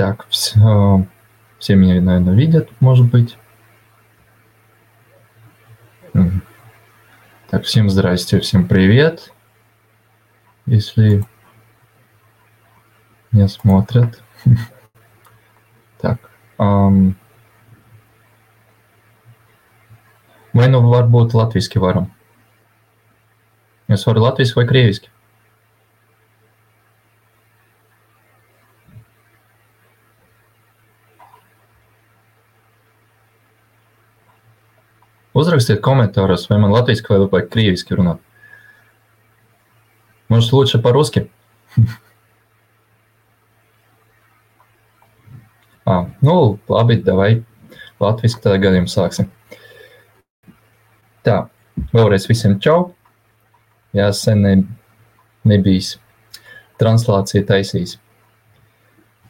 [0.00, 1.06] Так, все,
[1.58, 3.36] все меня, наверное, видят, может быть.
[7.50, 9.30] Так, всем здрасте, всем привет.
[10.64, 11.22] Если
[13.30, 14.22] меня смотрят.
[16.00, 16.30] Так.
[16.56, 17.14] Vai
[20.72, 22.08] nu varbūt latviski varam?
[23.86, 25.12] Es varu latviski vai krieviski?
[35.39, 38.21] Uzrakstiet komentāros, vai man latviešu vai, vai krieviski runāt.
[40.27, 41.31] Может, лучше по-русски?
[45.85, 47.43] ah, nu, labi, davai.
[47.99, 49.29] Latviski tādā gadījumā sāksim.
[51.23, 51.47] Tā,
[51.93, 52.95] vēlreiz visiem čau.
[53.95, 54.55] Jā, sen ne,
[55.47, 55.95] nebijis
[56.81, 57.99] translācija taisījis.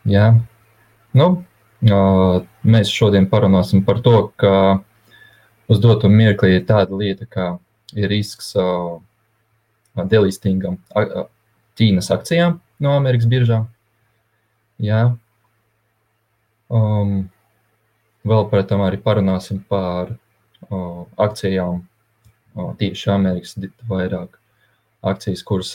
[0.09, 0.31] Jā,
[1.14, 1.28] nu,
[2.66, 4.81] mēs šodien parunāsim par to, ka
[5.71, 7.53] uz doto mirkli ir tāda lieta, kā
[7.95, 8.99] ir risks uh,
[10.11, 11.29] delistingam uh,
[11.79, 13.69] Ķīnas akcijām no Amerikas biržām.
[14.81, 15.13] Jā.
[16.71, 17.31] Um,
[18.27, 23.57] vēl par tam arī parunāsim par uh, akcijām uh, tieši Amerikas
[23.89, 24.39] vairāk
[25.07, 25.75] akcijas, kuras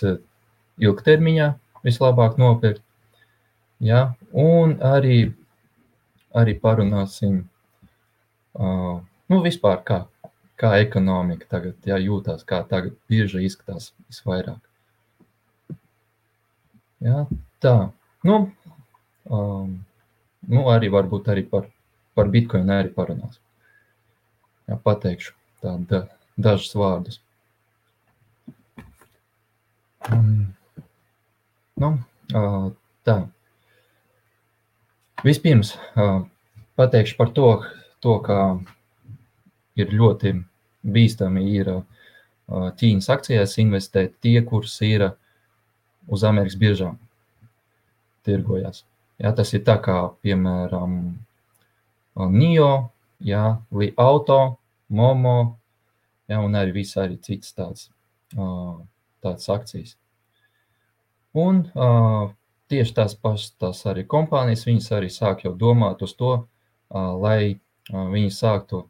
[0.82, 1.50] ilgtermiņā
[1.86, 2.84] vislabāk nopirkt.
[3.80, 4.16] Ja?
[4.32, 5.34] Un arī,
[6.36, 7.44] arī parunāsim
[8.56, 10.00] uh, Nu, vispār kā,
[10.60, 14.60] kā ekonomika tagad jā, jūtās, kā tagad bieži izskatās visvairāk.
[17.06, 17.26] Jā,
[17.62, 17.76] tā.
[18.26, 18.38] Nu,
[19.26, 19.72] um,
[20.50, 21.66] nu, arī varbūt arī par,
[22.18, 23.42] par Bitcoin arī parunās.
[24.70, 25.34] Jā, pateikšu
[25.66, 26.06] tādu
[26.38, 27.20] dažus vārdus.
[30.12, 30.54] Um,
[31.82, 31.92] nu,
[32.38, 32.70] uh,
[33.06, 33.18] tā.
[35.26, 36.22] Vispirms uh,
[36.78, 37.52] pateikšu par to,
[38.06, 38.40] to kā
[39.76, 40.34] ir ļoti
[40.86, 41.72] bīstami ir
[42.46, 45.08] Ķīnas akcijās investēt tie, kurus ir
[46.06, 47.00] uz Amerikas biržām
[48.26, 48.84] tirgojās.
[49.18, 50.94] Jā, tas ir tā kā, piemēram,
[52.36, 52.72] NIO,
[53.26, 54.58] jā, Li Auto,
[54.94, 55.58] Momo,
[56.30, 57.90] jā, un arī visi arī citas tādas,
[59.26, 59.96] tādas akcijas.
[61.34, 61.66] Un
[62.70, 66.36] tieši tās pašas tās arī kompānijas, viņas arī sāk jau domāt uz to,
[66.94, 67.58] lai
[67.90, 68.86] viņi sāktu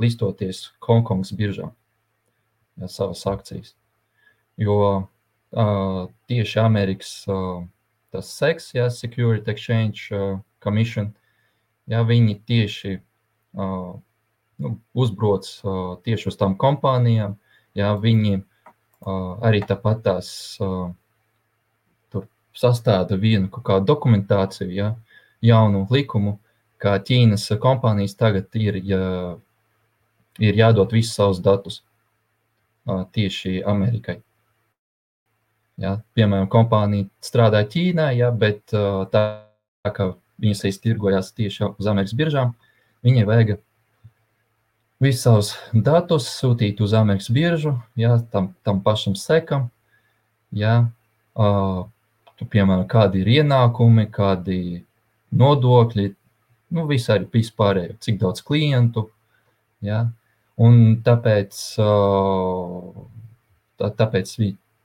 [0.00, 1.70] listoties Hongkongas biržā,
[2.90, 3.74] savas akcijas.
[4.58, 4.78] Jo
[5.54, 7.64] uh, tieši Amerikas uh,
[8.14, 11.10] tas SEX, jā, Security Exchange uh, Commission,
[11.90, 13.94] jā, viņi tieši uh,
[14.62, 17.34] nu, uzbroc uh, tieši uz tām kompānijām,
[17.74, 20.30] jā, viņi uh, arī tāpat tās
[20.62, 20.92] uh,
[22.14, 24.92] tur sastāda vienu kaut kādu dokumentāciju, jā,
[25.44, 26.38] jaunu likumu,
[26.78, 29.02] kā Ķīnas kompānijas tagad ir, ja
[30.38, 31.82] ir jādod visus savus datus
[32.86, 34.18] tieši Amerikai.
[35.80, 39.24] Ja, piemēram, kompānija strādā Ķīnā, ja, bet tā,
[39.82, 40.12] tā kā
[40.42, 42.52] viņas iztirgojās tieši uz Amerikas biržām,
[43.06, 43.54] viņai vajag
[45.02, 49.68] visus savus datus sūtīt uz Amerikas biržu, ja, tam, tam pašam sekam.
[50.54, 50.84] Ja,
[51.34, 51.86] uh,
[52.38, 54.58] tu, piemēram, kādi ir ienākumi, kādi
[55.34, 56.12] nodokļi,
[56.74, 59.08] nu, viss arī vispārējo, cik daudz klientu.
[59.84, 60.06] Ja,
[60.62, 61.60] Un tāpēc,
[63.80, 64.34] tā, tāpēc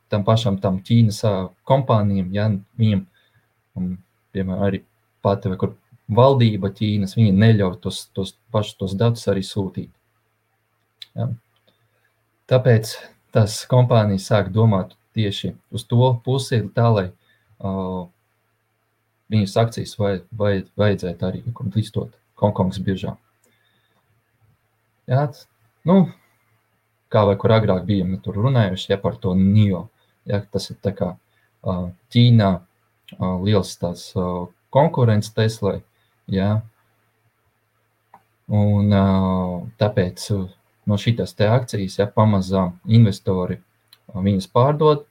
[0.09, 1.19] tam pašam tam Ķīnas
[1.69, 2.47] kompānijam, ja
[2.79, 3.03] viņam,
[4.33, 4.81] piemēram, arī
[5.21, 5.75] pati, kur
[6.09, 9.91] valdība Ķīnas, viņi neļauj tos, tos pašus tos datus arī sūtīt.
[11.17, 11.29] Ja.
[12.49, 12.95] Tāpēc
[13.35, 18.07] tas kompānijas sāk domāt tieši uz to pusi, tā lai uh,
[19.29, 21.43] viņas akcijas vajad, vajad, vajadzētu arī
[21.75, 23.13] listot Hongkongas biržā.
[25.09, 25.27] Jā,
[25.87, 26.09] Nu,
[27.13, 29.87] kā vai kur agrāk bijām tur runājuši ja, par to NIO.
[30.29, 35.79] Ja, tas ir tā kā uh, Ķīnā uh, liels tās uh, konkurence Teslai.
[36.29, 36.59] Ja,
[38.53, 40.45] un uh, tāpēc uh,
[40.89, 45.07] no šīs te akcijas ja, pamazām investori uh, viņas pārdod,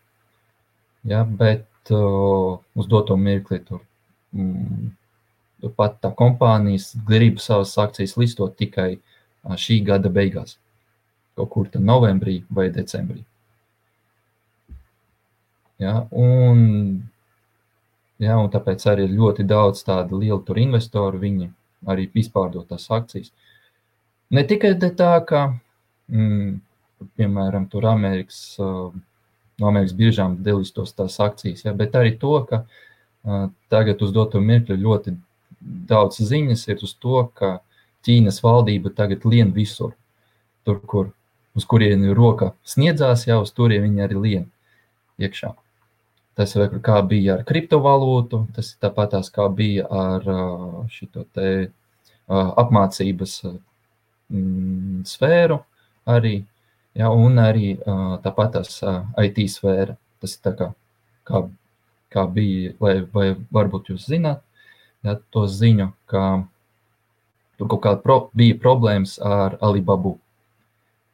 [1.09, 3.83] ja, bet uh, uz doto mirkli tur
[4.37, 4.93] mm,
[5.75, 9.18] pat tā kompānijas grib savas akcijas listot tikai uh,
[9.57, 10.59] šī gada beigās
[11.39, 13.23] kaut kur novembrī vai decembrī.
[15.79, 16.63] Ja, un,
[18.19, 21.53] ja, un tāpēc arī ir ļoti daudz tādu lielu investoru, viņi
[21.87, 23.31] arī izpārdod tās akcijas.
[24.35, 25.45] Ne tikai tā, ka,
[26.11, 26.59] mm,
[27.17, 28.91] piemēram, tur Amerikas, uh,
[29.59, 34.43] no Amerikas biržām delistos tās akcijas, ja, bet arī to, ka uh, tagad uz doto
[34.43, 35.15] mirkli ļoti
[35.61, 37.61] daudz ziņas ir uz to, ka
[38.09, 39.93] Ķīnas valdība tagad lien visur.
[40.65, 41.11] Tur, kur,
[41.57, 44.47] uz kurieni roka sniedzās, jau uz turien viņi arī lien
[45.21, 45.53] iekšā.
[46.39, 50.27] Tas ir kā bija ar kriptovalūtu, tas ir tāpat tās kā bija ar
[50.93, 51.49] šito te
[52.29, 55.59] apmācības mm, sfēru
[56.09, 56.37] arī,
[56.99, 57.73] ja, un arī
[58.25, 58.79] tāpat tās
[59.25, 59.97] IT sfēra.
[60.23, 60.69] Tas ir tā kā,
[61.27, 61.43] kā,
[62.15, 64.43] kā bija, vai, vai varbūt jūs zināt,
[65.07, 66.23] ja, to ziņu, ka
[67.59, 70.17] tur kaut kāda pro, bija problēmas ar Alibabu.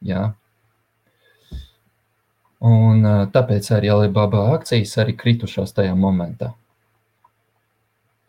[0.05, 0.33] Ja,
[2.65, 6.53] Un tāpēc arī Alibaba akcijas arī kritušās tajā momentā.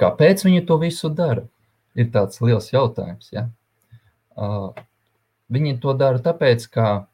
[0.02, 1.46] Kāpēc viņi to visu dara?
[1.96, 3.30] Ir tāds liels jautājums.
[3.32, 3.46] Ja?
[4.36, 4.74] Uh,
[5.48, 7.06] viņi to dara tāpēc, ka,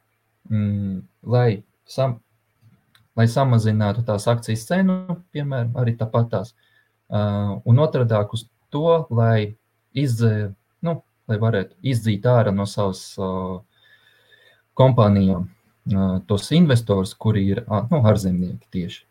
[0.49, 0.97] mm,
[1.31, 2.17] lai, sam,
[3.15, 6.51] lai samazinātu tās akcijas cenu, piemēram, arī tāpat tās,
[7.07, 9.55] uh, un otrdāk uz to, lai,
[9.95, 10.57] izdzē, nu,
[11.29, 13.03] lai varētu izdzīt ārā no savas
[14.79, 15.49] kompānijām
[16.27, 19.01] tos investors, kuri ir nu, ārzemnieki tieši.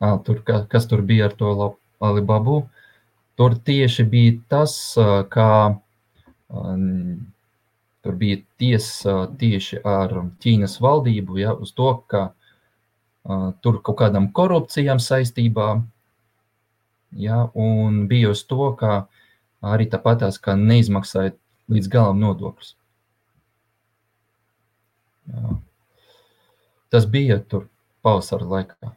[0.00, 2.62] À, tur, kas tur bija ar to Alibabu?
[3.36, 4.74] Tur tieši bija tas,
[5.32, 5.52] kā
[8.00, 12.30] tur bija tiesa tieši ar Ķīnas valdību, ja, uz to, ka
[13.60, 15.68] tur kaut kādām korupcijām saistībā,
[17.12, 19.06] ja, un bija uz to, ka
[19.60, 21.38] arī tāpatās, kā neizmaksājot
[21.70, 22.74] līdz galam nodokļus.
[25.30, 25.58] Jā.
[26.90, 27.68] Tas bija tur
[28.02, 28.94] pavasara laikā.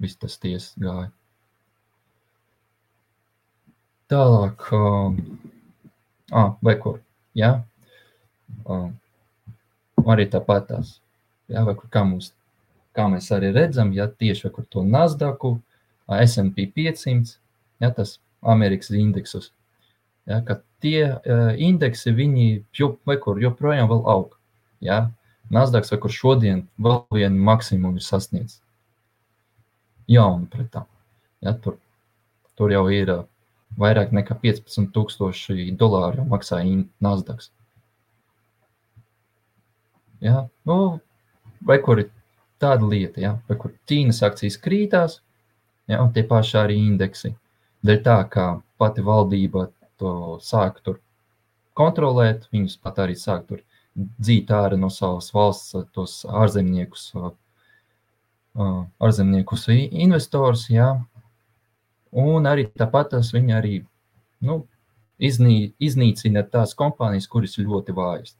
[0.00, 1.10] Viss tas tiesas gāja.
[4.12, 5.16] Tālāk, um,
[6.30, 7.00] ah, vai kur,
[7.34, 7.56] jā,
[8.70, 8.92] um,
[10.06, 11.00] arī tāpatās,
[11.50, 12.28] jā, vai kur, kā mums,
[12.94, 15.56] kā mēs arī redzam, jā, tieši vai kur to Nasdaqu,
[16.06, 17.36] S&P 500,
[17.82, 19.50] jā, tas Amerikas indeksus.
[20.26, 20.40] Ja,
[20.82, 22.92] tie uh, indeksi, viņi jo,
[23.22, 24.36] kur, joprojām vēl aug.
[24.84, 25.06] Ja.
[25.50, 28.58] Vai kur šodien vēl vienu maksimumu ir sasniedzis.
[30.10, 30.82] Jaunu pret tā.
[31.42, 31.78] Ja, tur,
[32.58, 33.22] tur jau ir uh,
[33.78, 36.62] vairāk nekā 15,000 dolāru maksā
[37.02, 37.46] Nasdaq.
[40.22, 40.98] Ja, nu,
[41.66, 42.10] vai kur ir
[42.62, 45.20] tāda lieta, ja, vai kur Ķīnas akcijas krītās,
[45.88, 47.34] ja, un tie paši arī indeksi.
[47.86, 48.46] Dēļ tā, ka
[48.80, 49.68] pati valdība
[50.00, 50.12] to
[50.42, 51.00] sāk tur
[51.76, 53.62] kontrolēt, viņus pat arī sāk tur
[53.96, 57.10] dzīt ārā no savas valsts tos ārzemniekus,
[58.56, 60.88] ārzemniekus investors, jā.
[62.16, 63.76] Un arī tāpat tas viņi arī,
[64.48, 64.62] nu,
[65.18, 68.36] iznī, iznīcina tās kompānijas, kuras ir ļoti vājas.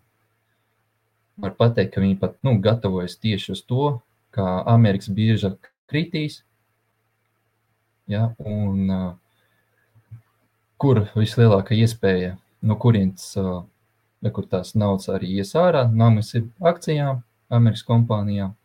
[1.41, 3.99] Var pateikt, ka viņi pat, nu, gatavojas tieši uz to,
[4.33, 5.53] ka Amerikas bieža
[5.91, 6.41] kritīs,
[8.11, 9.07] ja, un uh,
[10.81, 12.37] kur vislielākā iespēja,
[12.67, 13.33] no kurienes
[14.35, 17.23] kur tās naudas arī ies ārā, naudas ir akcijām,
[17.53, 18.57] Amerikas kompānijām,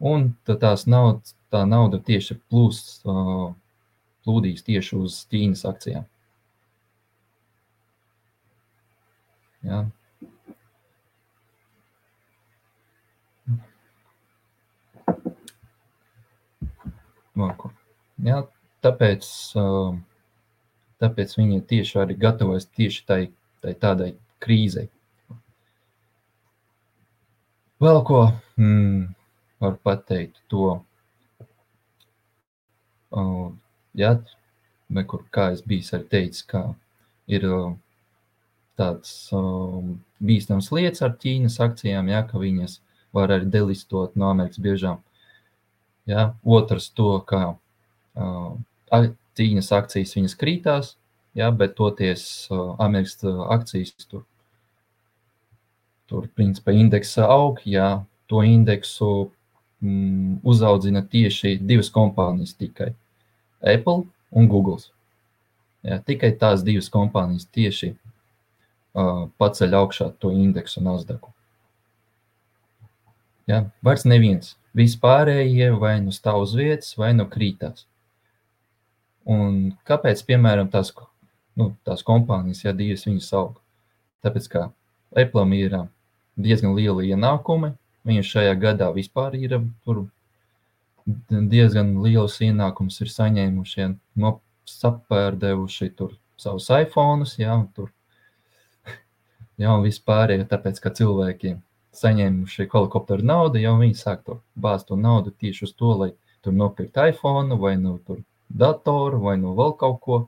[0.00, 2.80] un tās naudas, tā nauda tieši plūs,
[4.24, 6.06] plūdīs tieši uz Ķīnas akcijām.
[9.64, 9.84] Jā.
[18.24, 18.36] Jā,
[18.84, 19.96] tāpēc uh,
[21.04, 23.20] Tāpēc viņi tieši arī gatavojas tieši tai,
[23.64, 24.12] tai tādai
[24.44, 24.86] krīzei.
[27.82, 28.20] Vēl ko
[28.56, 29.10] mm,
[29.60, 30.78] var pateikt to,
[33.12, 33.48] uh,
[34.00, 34.14] ja,
[35.10, 36.62] kur, kā es biju arī teicis, ka
[37.28, 37.72] ir uh,
[38.80, 39.82] tāds uh,
[40.24, 42.78] bīstams lietas ar Ķīnas akcijām, ja, ka viņas
[43.14, 45.02] var arī delistot no Amerikas biežām.
[46.08, 46.30] Ja.
[46.44, 48.54] Otrs to, ka uh,
[49.34, 50.92] Ķīnas akcijas viņas krītās,
[51.34, 52.46] ja, bet toties
[52.78, 54.22] Amerikas akcijas tur,
[56.06, 59.30] tur principā indeksa aug, ja to indeksu
[59.82, 62.92] mm, uzaudzina tieši divas kompānijas tikai-
[63.74, 64.78] Apple un Google.
[65.82, 71.28] Ja, tikai tās divas kompānijas tieši uh, paceļ augšā to indeksu Nasdaq.
[73.50, 74.54] Ja, vairs neviens.
[74.74, 77.84] Vispārējie vai nu stāv uz vietas, vai nu krītās.
[79.24, 80.92] Un kāpēc, piemēram, tās,
[81.56, 83.60] nu, tās kompānijas, ja divas viņas aug?
[84.24, 84.64] Tāpēc, ka
[85.16, 85.78] Apple ir
[86.36, 87.72] diezgan liela ienākumi,
[88.04, 90.04] viņi šajā gadā vispār ir tur
[91.04, 94.38] diezgan liels ienākums ir saņēmuši, ja, no
[94.68, 97.90] sapērdevuši tur savus iPhones, jā, un tur,
[99.60, 101.56] jā, un vispārējo, tāpēc, ka cilvēki
[101.94, 106.10] saņēmuši helikopteru naudu, jau viņi sāk to bāzt to naudu tieši uz to, lai
[106.44, 110.18] tur nopirkt iPhone, vai nu tur datoru, vai nu vēl kaut ko.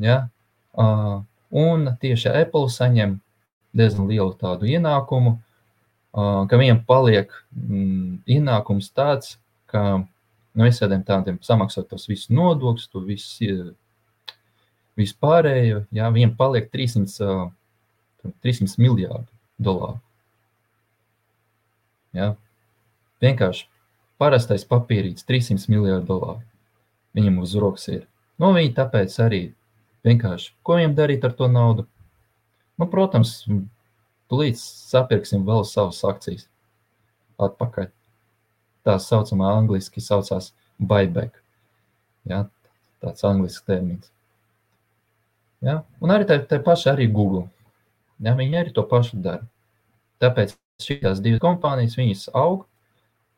[0.00, 0.28] Ja?
[0.74, 1.22] Uh,
[1.54, 3.18] un tieši Apple saņem
[3.74, 9.36] diezgan lielu tādu ienākumu, uh, ka viņam paliek mm, ienākums tāds,
[9.70, 10.04] ka
[10.54, 13.74] no visādiem tādiem samaksāt tos visus nodokļus, to visu
[14.98, 17.50] vispārējo, jā, viņam paliek 300,
[18.42, 19.26] 300 miljārdu
[19.58, 19.98] dolāru.
[22.14, 22.34] Jā.
[23.24, 23.66] Vienkārši
[24.22, 26.42] parastais papīrīts, 300 miljardu dolāru.
[27.14, 28.06] Viņam uz rokas ir.
[28.42, 29.42] Nu, viņi tāpēc arī
[30.06, 31.86] vienkārši, ko viņam darīt ar to naudu?
[32.80, 33.44] Nu, protams,
[34.30, 36.48] tūlīt sapirksim vēl savas akcijas
[37.38, 37.92] atpakaļ.
[38.84, 41.38] Tā saucamā angliski saucās buyback.
[42.28, 42.44] Ja,
[43.04, 44.10] tāds anglisks termins.
[45.64, 45.82] Ja?
[46.02, 47.46] Un arī tā, tā paša arī Google.
[48.18, 48.34] Ja?
[48.36, 49.46] Viņi arī to pašu dara.
[50.22, 52.66] Tāpēc šīs divas kompānijas, viņas aug,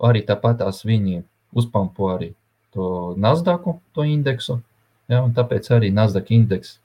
[0.03, 1.23] arī tāpat tās viņi
[1.57, 2.33] uzpampo arī
[2.77, 4.61] to Nasdaqu, to indeksu.
[5.09, 5.25] Ja?
[5.33, 6.77] Tāpēc arī Nasdaq indeks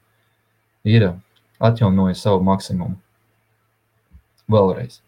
[0.88, 1.10] ir
[1.60, 2.96] atjaunojis savu maksimumu.
[4.52, 5.02] Vēlreiz.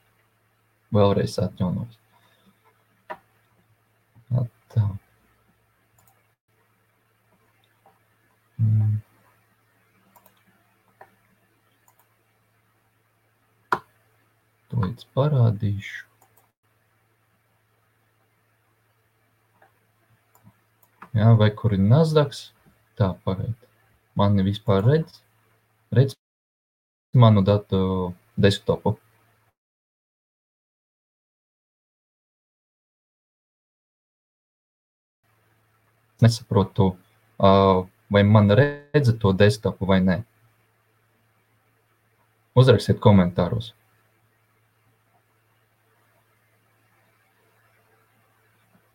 [0.94, 2.00] Vēlreiz atjaunojis.
[4.74, 4.84] Tā.
[8.58, 8.96] Mm.
[14.72, 16.13] Tūlīt parādīšu.
[21.14, 22.40] Jā, vai kur ir Nasdaqs?
[22.98, 23.54] Tā, pagaid.
[24.18, 25.20] Mani vispār redz?
[25.94, 26.16] Redz
[27.14, 28.14] manu datu
[28.46, 28.96] desktopu.
[36.22, 36.90] Nesaprotu,
[38.10, 40.20] vai man redz to desktopu vai nē.
[42.58, 43.74] Uzrakstiet komentāros.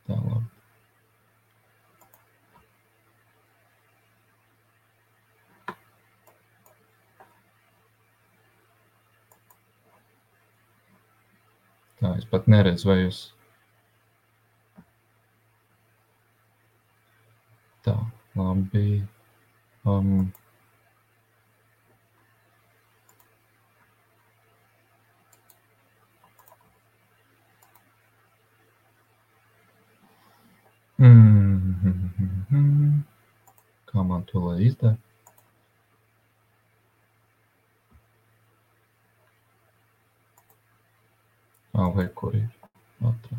[0.06, 0.57] Tā, labi.
[11.98, 13.22] Tā, es pat neredzu, vai jūs.
[17.86, 17.96] Tā,
[18.38, 18.88] labi.
[19.84, 20.28] Um,
[30.98, 33.04] Mm.
[33.90, 34.96] Kā man to lai izdara?
[41.98, 42.48] Vai kur ir?
[43.08, 43.38] Atrā.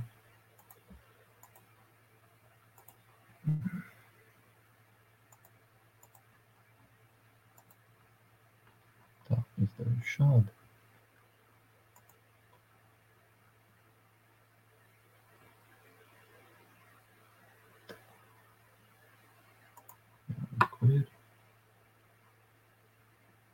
[9.29, 10.55] Tā, izdarīju šādi.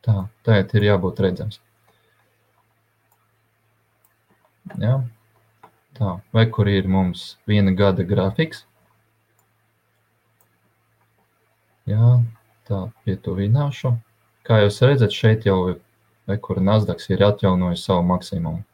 [0.05, 0.13] Tā,
[0.45, 1.57] tagad ir jābūt redzams.
[4.81, 4.95] Ja?
[5.95, 8.65] Tā, vai kur ir mums viena gada grafiks?
[11.85, 12.17] Jā,
[12.67, 13.93] tā, pietuvināšu.
[14.45, 15.59] Kā jūs redzat, šeit jau
[16.25, 18.65] vai kur Nasdaqs ir atjaunojis savu maksimumu.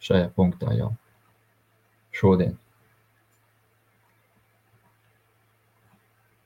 [0.00, 0.94] Šajā punktā jau.
[2.16, 2.56] Šodien.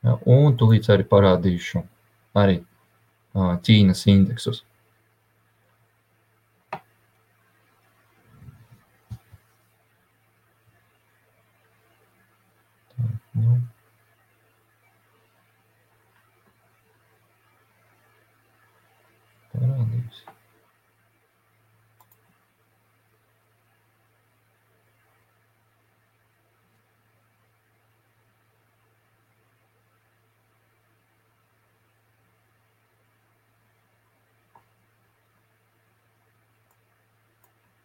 [0.05, 1.81] Ja, un tūlīt arī parādīšu
[2.37, 2.59] arī
[3.35, 4.61] Ķīnas indeksus.
[12.95, 13.09] Tā,
[13.41, 13.57] nu.
[19.55, 20.23] Parādīs.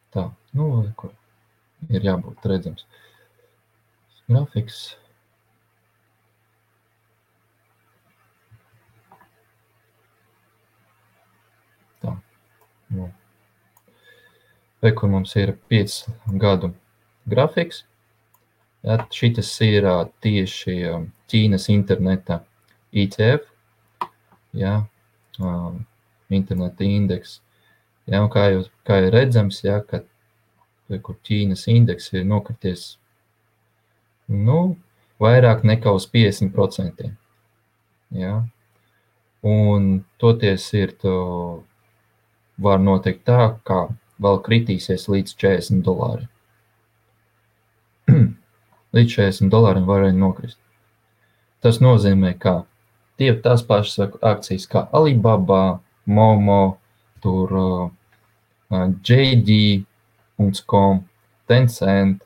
[0.10, 0.24] Tā,
[0.58, 0.68] nu,
[0.98, 1.12] kur
[2.00, 2.88] ir jābūt redzams.
[4.30, 4.80] Grafiks.
[12.00, 12.16] Tā,
[12.96, 13.10] nu.
[14.80, 16.02] Vai kur mums ir 5
[16.40, 16.72] gadu
[17.30, 17.84] grafiks.
[18.86, 19.84] Ja, šitas ir
[20.24, 20.78] tieši
[21.30, 22.40] Ķīnas interneta
[22.96, 23.44] ICF,
[24.56, 24.78] ja,
[26.32, 27.42] interneta indeks.
[28.10, 30.00] Ja, kā, jūs, kā ir redzams, ja, ka
[31.04, 32.86] kur Ķīnas indeks ir nokrities
[34.30, 34.76] nu,
[35.22, 37.12] vairāk nekā uz 50%.
[38.18, 38.36] Ja.
[39.46, 41.16] Un toties ir to
[42.60, 43.88] var notikt tā, ka
[44.20, 46.28] vēl kritīsies līdz 40 dolāri.
[48.96, 50.60] līdz 40 dolāriem varēja nokrist.
[51.64, 52.64] Tas nozīmē, ka
[53.20, 55.80] tie tās pašas akcijas kā Alibaba,
[56.10, 56.80] Momo,
[57.22, 57.90] tur uh,
[60.40, 61.04] JD.com,
[61.48, 62.24] Tencent,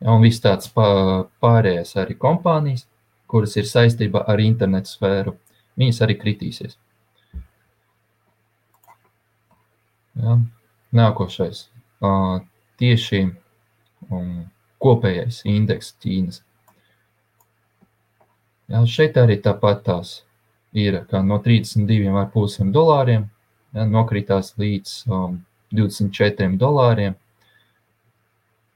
[0.00, 2.86] un viss tāds pārējais arī kompānijas,
[3.28, 5.36] kuras ir saistībā ar internetu sfēru,
[5.78, 6.78] viņas arī kritīsies.
[10.22, 10.38] Ja.
[10.92, 11.66] Nākošais.
[12.82, 13.20] Tieši
[14.10, 14.42] um,
[14.82, 16.42] kopējais indeks Ķīnas.
[18.72, 20.12] Ja, šeit arī tāpat tās
[20.72, 23.24] ir no 32,5 dolāriem,
[23.72, 25.40] ja, nokritās līdz um,
[25.72, 27.16] 24 dolāriem.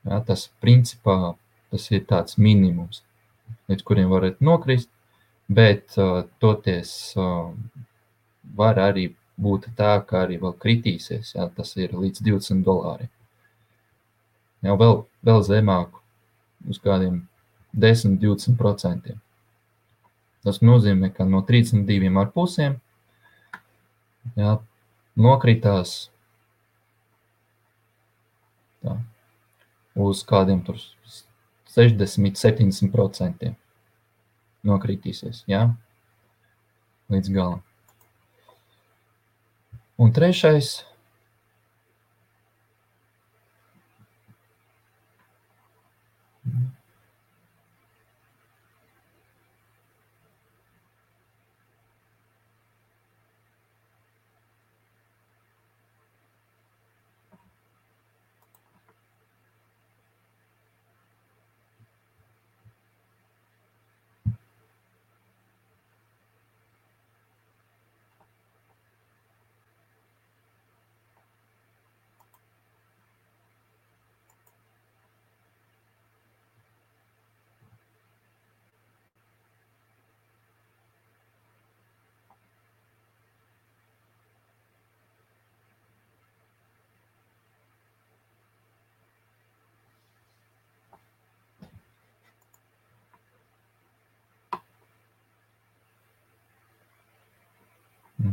[0.06, 1.34] Ja, tas principā
[1.70, 3.02] tas ir tāds minimums,
[3.70, 4.88] līdz kuriem varat nokrist,
[5.50, 7.50] bet uh, toties uh,
[8.56, 13.10] var arī būt tā, ka arī vēl kritīsies, ja, tas ir līdz 20 dolāriem.
[14.66, 14.96] Jau vēl,
[15.26, 15.98] vēl zemāk,
[16.70, 17.20] uz kādiem
[17.76, 19.16] 10-20%.
[20.46, 22.78] Tas nozīmē, ka no 32,5
[24.38, 24.54] jā,
[25.18, 25.94] nokritās
[28.82, 28.96] tā,
[29.96, 30.60] uz kādiem
[31.76, 33.54] 60-70%
[34.66, 35.62] nokritīsies jā,
[37.12, 37.62] līdz galam.
[39.96, 40.84] Un trešais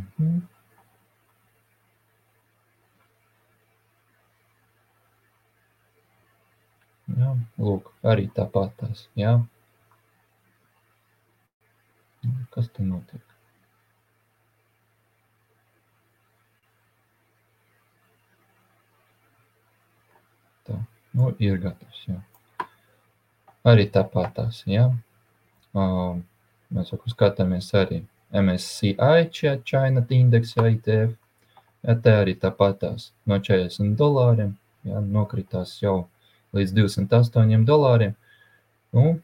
[0.04, 0.42] Mhm.
[7.14, 9.34] Jā, lūk, arī tāpat tās, jā.
[12.54, 13.22] Kas te notiek?
[20.70, 20.80] Tā,
[21.20, 22.22] nu ir gatavs, jā.
[23.68, 24.88] Arī tāpat tās, jā.
[25.76, 26.22] Uh,
[26.74, 29.30] mēs jau skatāmies arī MSCI
[29.64, 31.14] China Index ITF.
[31.84, 34.54] Ja, te arī tāpat tās no 40 dolāriem
[34.88, 36.06] ja, nokritās jau
[36.56, 38.14] līdz 208 dolāriem.
[38.96, 39.18] Nu,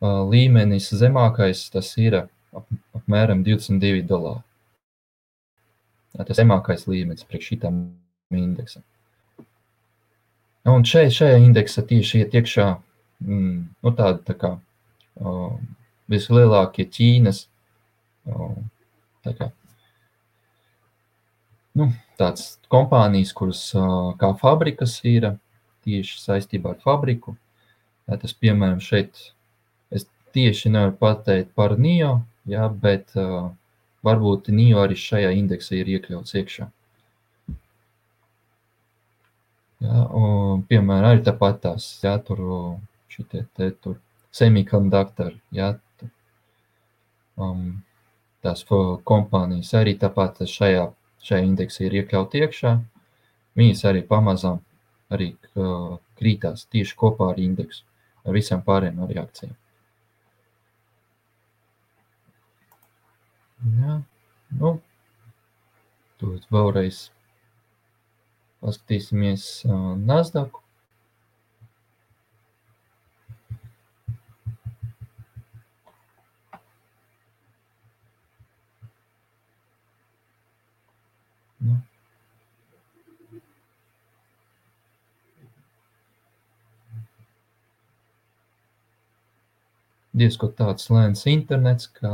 [0.00, 2.64] līmenis zemākais tas ir ap,
[2.96, 4.44] apmēram 22 dolāri.
[6.16, 7.82] Ja, tas zemākais līmenis priekš šitam
[8.34, 8.82] indeksam.
[10.70, 12.66] Un šeit, šajā indeksā tieši iet iekšā
[13.24, 15.54] mm, nu, tāda tā kā uh,
[16.10, 17.46] vislielākie Ķīnas
[19.24, 19.50] Tā kā,
[21.76, 21.90] nu,
[22.20, 23.62] tāds kompānijas, kuras
[24.20, 25.32] kā fabrikas ir
[25.86, 27.36] tieši saistībā ar fabriku.
[28.08, 29.20] Jā, tas, piemēram, šeit
[29.94, 33.52] es tieši nevaru pateikt par NIO, jā, bet uh,
[34.06, 36.68] varbūt NIO arī šajā indeksā ir iekļauts iekšā.
[39.80, 42.42] Jā, un, piemēram, arī tāpat tās, jā, tur
[43.10, 43.96] šitie te tur
[44.36, 46.10] semikonduktori, jā, tur,
[47.40, 47.62] um,
[48.44, 48.64] tās
[49.08, 50.88] kompānijas arī tāpat šajā,
[51.26, 52.74] šajā indeksā ir iekļaut iekšā.
[53.60, 54.60] Viņas arī pamazām
[55.12, 55.32] arī
[56.18, 57.84] krītās tieši kopā ar indeksu,
[58.24, 59.56] ar visām pārējām arī akcijām.
[63.60, 63.98] Jā,
[64.56, 64.70] nu,
[66.20, 67.10] tad vēlreiz
[68.60, 70.62] paskatīsimies uh, Nasdaqu.
[81.60, 81.76] Nu.
[90.20, 92.10] Diezko tāds lēns internets, ka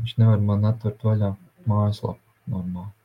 [0.00, 1.34] viņš nevar man atvert vaļā
[1.68, 2.95] mājaslapu normāli.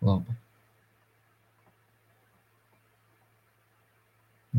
[0.00, 0.36] Labi.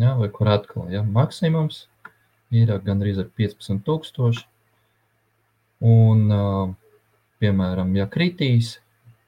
[0.01, 1.85] Jā, vai kur atkal, ja maksimums
[2.55, 4.45] ir gandrīz ar 15,000.
[5.81, 6.21] Un,
[7.41, 8.75] piemēram, ja kritīs,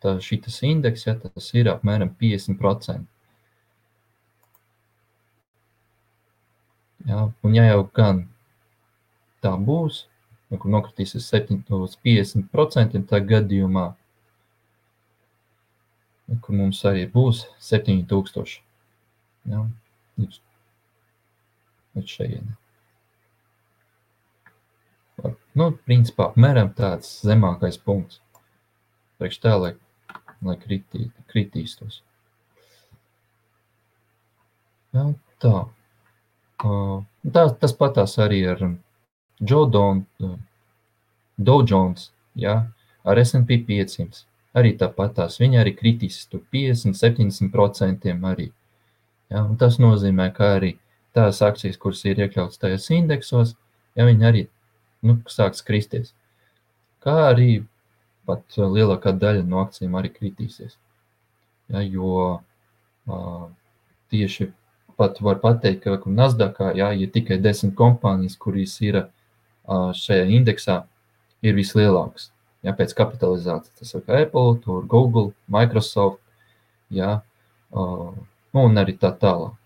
[0.03, 3.03] tad šis indeks, ja tas ir apmēram 50%.
[7.09, 8.21] Ja, un ja jau gan
[9.43, 10.05] tā būs,
[10.47, 13.89] nu, kur nokritīsies 7 līdz 50%, tad gadījumā,
[16.41, 18.59] kur mums arī būs 7000.
[19.51, 19.65] Ja,
[20.19, 20.39] līdz,
[21.97, 22.57] līdz šejienei.
[25.53, 28.19] Nu, principā, apmēram tāds zemākais punkts.
[29.21, 29.73] Priekš tā, lai,
[30.41, 31.99] lai kritī, kritīstos.
[34.93, 35.05] Jā,
[35.43, 35.53] tā.
[36.63, 37.03] Uh,
[37.35, 37.45] tā.
[37.61, 38.63] Tas patās arī ar
[39.39, 40.35] Joe Don, uh,
[41.37, 42.09] Dow Jones,
[42.39, 42.57] jā,
[43.05, 44.25] ar S&P 500.
[44.53, 45.39] Arī tāpatās.
[45.41, 48.51] Viņi arī kritīs tur 50, 70% arī.
[49.33, 50.75] Ja, tas nozīmē, ka arī
[51.15, 53.55] tās akcijas, kuras ir iekļautas tajos indeksos,
[53.97, 54.43] ja viņi arī
[55.05, 56.13] nu, sāks kristies.
[57.03, 57.63] Kā arī
[58.27, 60.77] pat lielākā daļa no akcijiem arī kritīsies.
[61.73, 62.13] Ja, jo
[63.09, 63.47] uh,
[64.13, 64.51] tieši
[64.97, 70.83] pat var pateikt, ka Nasdaqā ja, ir tikai desmit kompānijas, kuras ir uh, šajā indeksā,
[71.41, 72.32] ir vislielākas.
[72.63, 76.21] Ja, pēc kapitalizācijas tas ir Apple, tur Google, Microsoft,
[76.93, 77.17] ja,
[77.75, 78.13] uh,
[78.55, 79.57] un arī tā tālāk.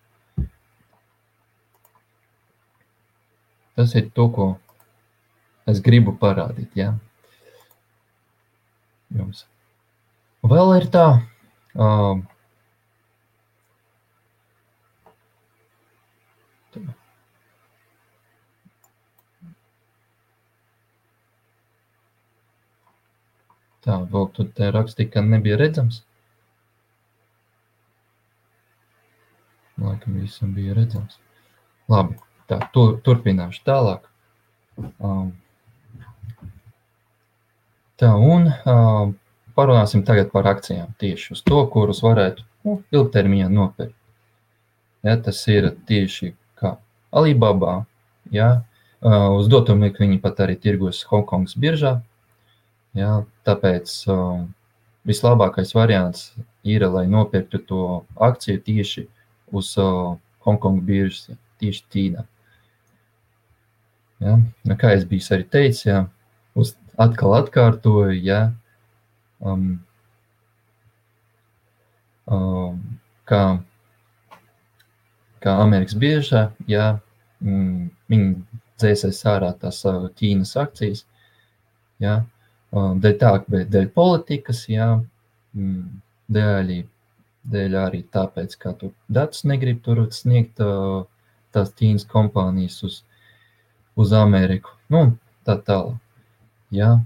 [3.77, 4.47] Tas ir to, ko
[5.69, 6.71] es gribu parādīt.
[6.79, 6.95] Ja?
[9.13, 9.43] Jums.
[10.47, 11.05] Vēl ir tā,
[11.77, 12.15] uh,
[23.87, 26.01] Tā, vēl tur te rakstīja, ka nebija redzams.
[29.79, 31.19] Laikam visam bija redzams.
[31.87, 32.17] Labi,
[32.51, 34.09] tā, tur, turpināšu tālāk.
[34.99, 35.31] Um,
[37.97, 39.07] Tā, un uh,
[39.57, 43.95] parunāsim tagad par akcijām tieši uz to, kurus varētu nu, ilgtermiņā nopirkt.
[45.05, 46.75] Ja, tas ir tieši kā
[47.09, 47.79] Alibaba.
[48.29, 48.51] Ja,
[49.01, 51.95] uh, uz doto mirkli viņi pat arī tirgos Hongkongas biržā.
[52.97, 53.11] Ja,
[53.45, 54.39] tāpēc uh,
[55.05, 56.31] vislabākais variants
[56.65, 57.81] ir, lai nopirktu to
[58.27, 59.03] akciju tieši
[59.53, 60.15] uz uh,
[60.47, 62.23] Hongkongas biržas, tieši Ķīnā.
[64.23, 64.37] Ja,
[64.81, 65.99] kā es biju arī teicis, ja,
[66.57, 68.39] uz atkal atkārtoju, ja,
[69.45, 69.67] um,
[72.25, 72.79] um,
[73.29, 73.41] kā,
[75.45, 76.87] kā Amerikas biežā, ja
[77.43, 78.33] mm, viņi
[78.81, 81.05] dzēsēs ārā tās uh, Ķīnas akcijas,
[82.01, 82.23] ja,
[83.03, 85.83] dēļ tā, bet dēļ politikas, mm,
[86.37, 86.73] dēļ,
[87.53, 90.59] dēļ arī tāpēc, ka tur datus negrib tur sniegt
[91.55, 92.99] tās Ķīnas kompānijas uz,
[93.97, 95.97] uz Ameriku, nu, tā tālāk.
[96.75, 96.97] Ja?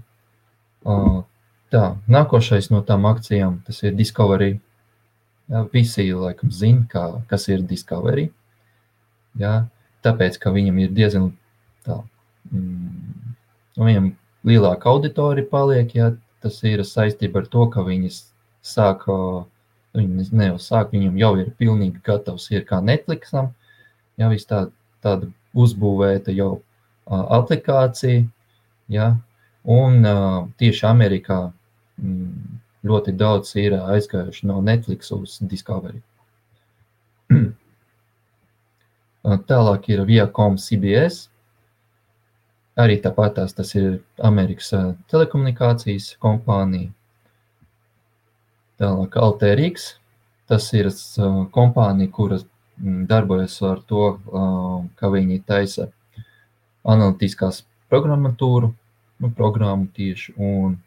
[1.72, 4.56] Tā, nākošais no tām akcijām tas ir Discovery.
[5.48, 5.64] Ja?
[5.72, 8.28] Visi laikam zina, kā, kas ir Discovery.
[9.38, 9.68] Ja?
[10.02, 11.30] Tāpēc, ka viņam ir diezgan
[11.86, 12.00] tā,
[12.50, 13.36] mm,
[13.78, 14.10] viņam
[14.48, 18.22] lielāka auditorija paliek, ja tas ir saistība ar to, ka viņas
[18.66, 19.06] sāk,
[19.94, 23.52] viņi neuzsāk, viņam jau ir pilnīgi gatavs, ir kā Netflixam,
[24.18, 24.66] ja viss tā,
[25.04, 26.56] tāda uzbūvēta jau
[27.06, 28.24] aplikācija,
[28.90, 29.12] ja,
[29.62, 30.02] Un
[30.58, 31.52] tieši Amerikā
[32.82, 36.02] ļoti daudz ir aizgājuši no Netflix uz Discovery.
[39.50, 41.28] Tālāk ir Viacom CBS.
[42.80, 44.70] Arī tāpat tās, tas ir Amerikas
[45.12, 46.88] telekomunikācijas kompānija.
[48.80, 49.90] Tālāk Alterix.
[50.48, 50.88] Tas ir
[51.52, 52.46] kompānija, kuras
[53.08, 54.06] darbojas ar to,
[54.96, 55.90] ka viņi taisa
[56.82, 58.72] analītiskās programmatūru
[59.22, 60.78] nu, programmu tieši, un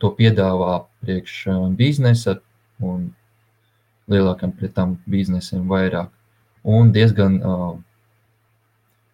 [0.00, 1.36] to piedāvā priekš
[1.78, 2.38] biznesa
[2.82, 3.10] un
[4.10, 6.08] lielākam pret tam biznesiem vairāk,
[6.64, 7.38] un diezgan,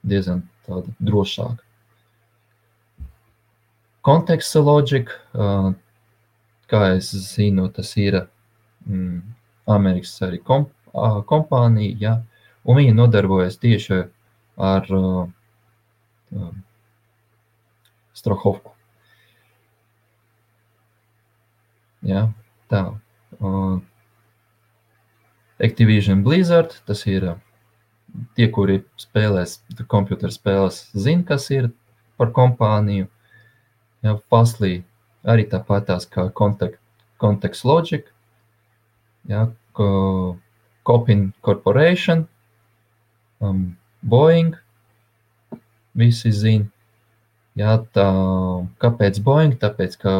[0.07, 1.69] diezgan tāda drošāka
[4.06, 5.70] konteksta loģika, uh,
[6.70, 8.16] kā es zinu, tas ir
[8.86, 9.20] mm,
[9.70, 12.14] Amerikas arī kom, uh, kompānija, ja,
[12.64, 14.02] un viņi nodarbojas tieši
[14.60, 15.28] ar uh,
[16.32, 16.56] um, uh,
[18.16, 18.74] strahovku.
[22.06, 22.30] Ja,
[22.72, 22.86] tā.
[23.40, 23.80] Uh,
[25.60, 27.40] Activision Blizzard, tas ir uh,
[28.36, 29.58] tie, kuri spēlēs
[29.92, 31.68] komputer spēles, zina, kas ir
[32.16, 33.04] par kompāniju.
[33.04, 33.19] Uh,
[34.04, 34.80] Ja, Fastly
[35.28, 36.80] arī tāpat tās kā Context,
[37.20, 38.06] context Logic,
[39.28, 39.48] ja,
[40.84, 42.26] Copin Corporation,
[43.40, 44.56] um, Boeing,
[45.94, 46.70] visi zina.
[47.58, 48.06] Jā, tā,
[48.80, 49.56] kāpēc Boeing?
[49.60, 50.14] Tāpēc, ka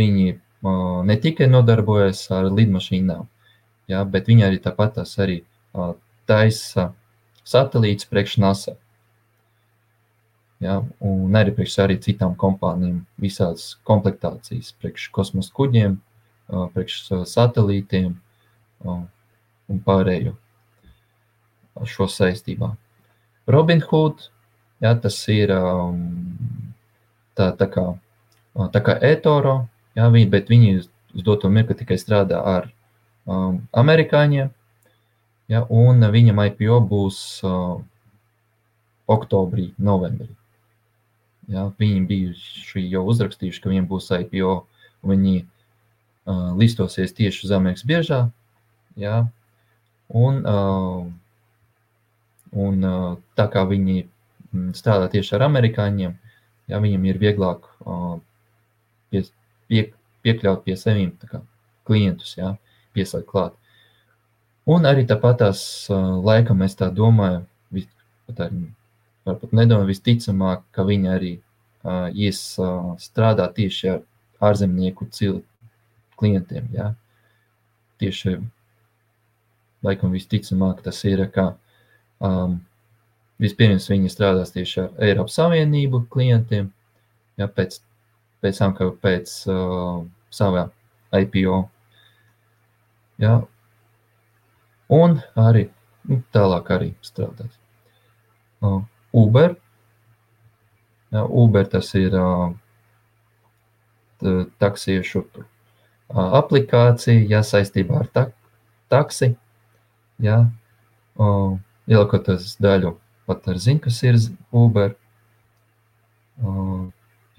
[0.00, 3.26] viņi uh, ne tikai nodarbojas ar lidmašīnām,
[3.92, 5.42] jā, bet viņi arī tāpat tās arī
[5.76, 5.92] uh,
[6.28, 6.90] taisa
[7.46, 8.76] satelītus priekš NASA.
[10.64, 15.98] Ja, un arī priekš arī citām kompānijām, visādas komplektācijas, priekš kosmosa kuģiem,
[16.72, 18.14] priekš satelītiem
[18.88, 20.32] un pārējo
[21.84, 22.70] šo saistībā.
[23.52, 24.30] Robin Hood,
[24.80, 25.52] ja, tas ir
[27.36, 27.84] tā, tā kā,
[28.72, 29.58] tā kā eToro,
[29.98, 32.70] ja, viņi, bet viņi uz doto mirkli tikai strādā ar
[33.28, 34.48] um, amerikāņiem,
[35.52, 37.76] ja, un viņam IPO būs uh,
[39.06, 40.32] oktobrī, novembrī.
[41.52, 44.54] Ja, viņi bijuši jau uzrakstījuši, ka viņiem būs IPO,
[45.04, 48.24] un viņi uh, listosies tieši Amerikas biežā.
[48.98, 49.28] Ja,
[50.08, 51.06] un, uh,
[52.66, 54.06] un uh, tā kā viņi
[54.74, 56.16] strādā tieši ar amerikāņiem,
[56.72, 58.16] ja, viņam ir vieglāk uh,
[59.12, 59.22] pie,
[59.70, 59.84] pie,
[60.26, 60.76] piekļaut pie
[61.30, 61.42] kā,
[61.86, 62.56] klientus, ja,
[62.96, 63.54] pieslēgt klāt.
[64.66, 65.60] Un arī tāpat tās
[65.92, 67.86] uh, laikam es tā domāju, vis,
[68.34, 68.50] tā,
[69.26, 74.00] varbūt nedomāju, visticamāk, ka viņi arī uh, ies uh, strādāt tieši ar
[74.50, 75.40] ārzemnieku cil,
[76.20, 76.68] klientiem.
[76.74, 76.92] Ja?
[78.00, 78.36] Tieši,
[79.86, 81.54] laikam, visticamāk, tas ir, ka
[82.20, 82.58] um,
[83.42, 86.70] vispirms viņi strādās tieši ar Eiropas Savienību klientiem,
[87.40, 87.80] ja, pēc,
[88.44, 90.68] pēc tam, ka pēc uh, savā
[91.16, 91.62] IPO.
[93.22, 93.38] Ja,
[94.92, 95.70] un arī
[96.08, 97.54] nu, tālāk arī strādāt.
[98.60, 98.82] Uh,
[99.16, 99.56] Uber.
[101.16, 102.14] Uber tas ir
[104.60, 105.24] taksiešu
[106.12, 108.34] aplikācija, ja saistībā ar tak
[108.92, 109.32] taksi.
[110.22, 110.38] Ja,
[111.88, 112.94] ielikoties daļu,
[113.28, 114.18] pat ar zinu, kas ir
[114.52, 114.94] Uber.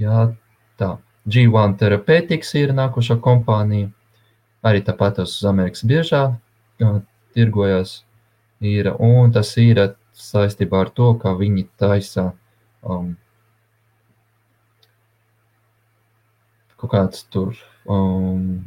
[0.01, 0.25] Jā,
[0.77, 0.89] tā.
[1.27, 3.89] G1 Therapeutics ir nākošā kompānija.
[4.65, 6.21] Arī tāpat uz Amerikas biežā
[7.35, 8.03] tirgojas.
[8.63, 9.81] Ir, un tas ir
[10.17, 12.31] saistībā ar to, ka viņi taisa
[12.81, 13.13] um,
[16.77, 17.53] kaut kāds tur
[17.89, 18.65] um,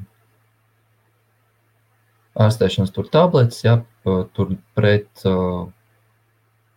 [2.40, 5.66] ārstēšanas tur tabletes, ja, tur pret, uh,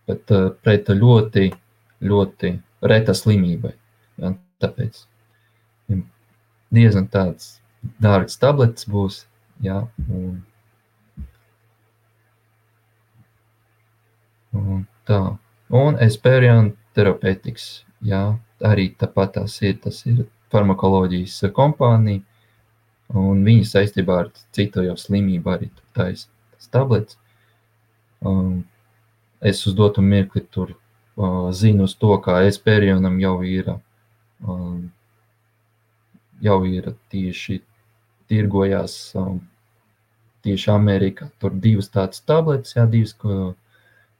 [0.07, 1.49] pret, uh, pret ļoti,
[2.03, 2.53] ļoti
[2.93, 3.73] reta slimībai.
[4.21, 5.05] Ja, tāpēc
[6.73, 7.57] diezgan tāds
[8.01, 9.23] dārgs tabletes būs,
[9.65, 10.41] ja, un
[14.53, 15.19] Un tā.
[15.73, 18.21] Un Esperion Therapeutics, jā,
[18.63, 22.21] arī tāpat tās ir, tas ir farmakoloģijas kompānija,
[23.17, 27.17] un viņi saistībā ar citu jau slimību arī taisa tas tablets.
[28.23, 28.63] Um,
[29.41, 33.73] es uz dotu mirkli tur uh, zinu uz to, kā Esperionam jau ir,
[34.45, 34.91] um,
[36.41, 37.59] jau ir tieši
[38.31, 39.41] tirgojās um,
[40.45, 41.27] tieši Amerikā.
[41.41, 43.53] Tur divas tādas tabletes, jā, divas, ko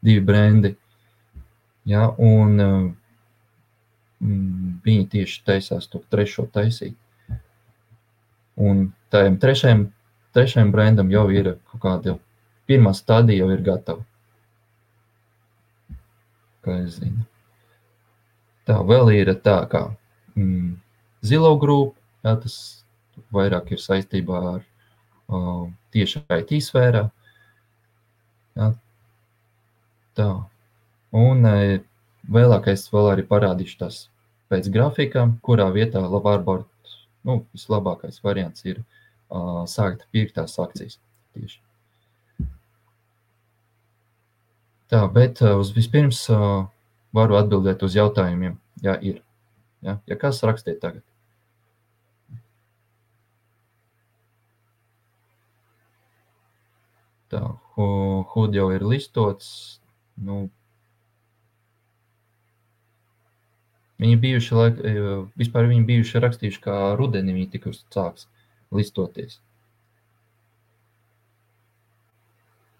[0.04, 0.74] divi brendi.
[1.90, 2.92] Ja, un mm,
[4.86, 6.96] viņi tieši taisās to trešo taisīt.
[8.60, 9.88] Un tajam trešajam,
[10.36, 12.18] trešajam brendam jau ir kaut kāda
[12.70, 14.06] pirmā stadija jau ir gatava.
[16.64, 17.26] Kā es zinu.
[18.64, 19.90] Tā vēl ir tā kā
[20.38, 20.78] mm,
[21.24, 22.56] Zilo grupa, jā, tas
[23.32, 27.06] vairāk ir saistībā ar uh, tieši IT sfērā.
[28.60, 28.68] Jā,
[30.18, 30.30] Tā.
[31.14, 31.80] Un e,
[32.30, 34.00] vēlākais vēl arī parādīšu tas
[34.54, 41.00] pēc grafika, kurā vietā varbūt nu, vislabākais variants ir uh, sākt pirkt tās akcijas.
[41.34, 41.62] Tieši.
[44.92, 46.66] Tā, bet uz vispirms uh,
[47.16, 49.24] varu atbildēt uz jautājumiem, ja ir.
[49.84, 51.02] Ja, ja kas rakstiet tagad?
[57.34, 57.42] Tā,
[57.74, 59.80] Hud jau ir listots,
[60.22, 60.50] Nu,
[64.04, 68.28] viņi bijuši, laik, e, vispār viņi bijuši rakstījuši, kā rudenī viņi tikai sāks
[68.74, 69.40] listoties.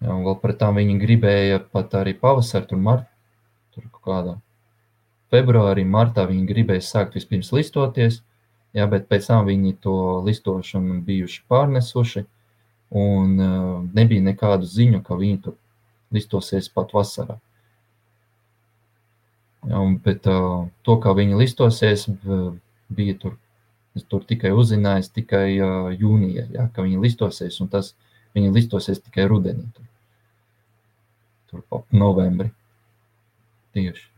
[0.04, 3.08] Jā, un vēl pret tām viņi gribēja pat arī pavasarī, tur martā,
[3.72, 4.34] tur kaut kādā
[5.34, 8.20] februārī, martā viņi gribēja sākt vispirms listoties,
[8.76, 12.24] jā, bet pēc tam viņi to listošanu bijuši pārnesuši,
[12.94, 15.56] un uh, nebija nekādu ziņu, ka viņi tur
[16.14, 17.38] listosies pat vasarā.
[19.64, 22.06] Ja, un, bet uh, to, kā viņi listosies,
[22.94, 23.38] bija tur
[24.02, 27.92] tur tikai uzzināju, tikai uh, jūnijā, ja, ka viņi listosies, un tas
[28.34, 29.68] viņi listosies tikai rudenī.
[29.76, 29.86] Tur,
[31.50, 32.50] tur pa novembri.
[33.74, 34.10] Tieši.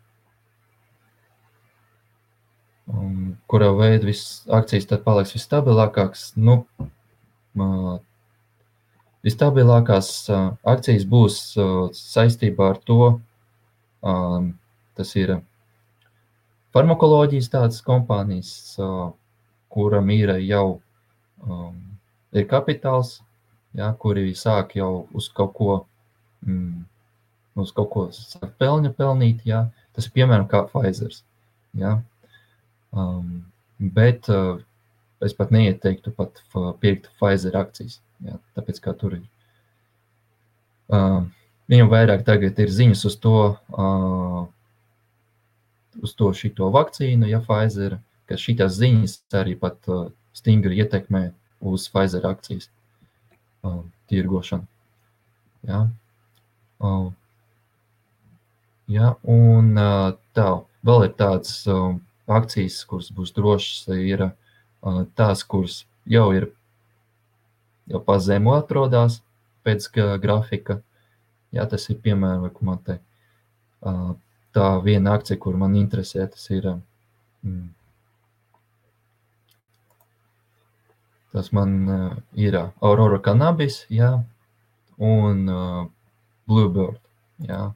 [2.86, 4.12] Un, kurā veidā
[4.56, 6.30] akcijas tad paliks visstabilākākas?
[6.38, 7.96] Nu, uh,
[9.26, 10.10] visstabilākās
[10.62, 11.38] akcijas būs
[11.98, 13.00] saistībā ar to,
[14.96, 15.32] tas ir
[16.76, 18.76] farmakoloģijas tādas kompānijas,
[19.72, 20.78] kuram ir jau
[21.42, 21.74] um,
[22.36, 23.20] ir kapitāls,
[23.76, 25.76] ja, kuri sāk jau uz kaut ko,
[26.46, 26.84] mm,
[27.62, 29.66] uz kaut ko sāk pelņu pelnīt, ja.
[29.96, 31.12] tas ir piemēram kā Pfizer.
[31.76, 31.98] Ja.
[32.96, 33.46] Um,
[33.80, 34.58] bet uh,
[35.24, 36.42] es pat neieteiktu pat
[36.80, 39.24] pirkt Pfizer akcijas, ja, tāpēc kā tur ir.
[40.86, 41.24] Uh,
[41.70, 43.38] viņam vairāk tagad ir ziņas uz to,
[43.74, 44.44] uh,
[46.02, 51.88] uz to šito vakcīnu, ja Pfizer, ka šīs ziņas arī pat uh, stingri ietekmē uz
[51.90, 52.68] Pfizer akcijas
[53.66, 54.66] uh, tirgošanu.
[55.66, 55.86] Ja?
[56.78, 57.10] Uh,
[58.86, 59.14] ja?
[59.22, 60.50] Un uh, tā,
[60.86, 66.50] vēl ir tādas uh, akcijas, kuras būs drošas, ir uh, tās, kuras jau ir
[67.90, 69.20] jau pa zemu atrodas
[69.66, 69.88] pēc
[70.22, 70.80] grafika.
[71.54, 72.98] Ja, tas ir piemēram, ko man te
[74.56, 77.66] tā viena akcija, kur man interesē, tas ir mm,
[81.36, 81.72] Tas man
[82.32, 84.06] ir Aurora Cannabis, jā,
[84.96, 85.42] un
[86.48, 86.96] Bluebird.
[87.44, 87.74] Jā.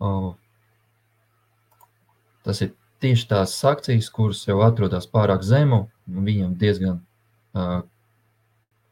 [0.00, 0.32] Uh,
[2.46, 2.72] tas ir
[3.04, 7.82] tieši tās akcijas, kuras jau atrodas pārāk zemu, un viņam diezgan uh,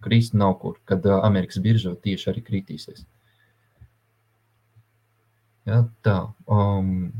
[0.04, 3.04] krist nav kur, kad uh, Amerikas birža tieši arī kritīsies.
[5.68, 6.16] Jā, tā.
[6.48, 7.12] Um,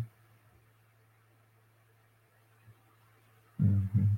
[3.61, 4.09] -hmm.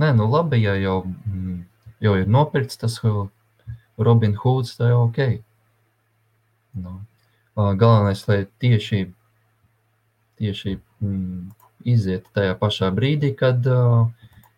[0.00, 1.64] Nē, nu labi, ja jau, mm,
[2.00, 3.00] jau ir nopirkts tas
[3.98, 5.18] Robin Hoods, tā jau ok.
[6.80, 7.00] Nu,
[7.56, 9.12] galvenais, lai tieši,
[10.40, 11.50] tieši mm,
[11.84, 14.08] iziet tajā pašā brīdī, kad uh,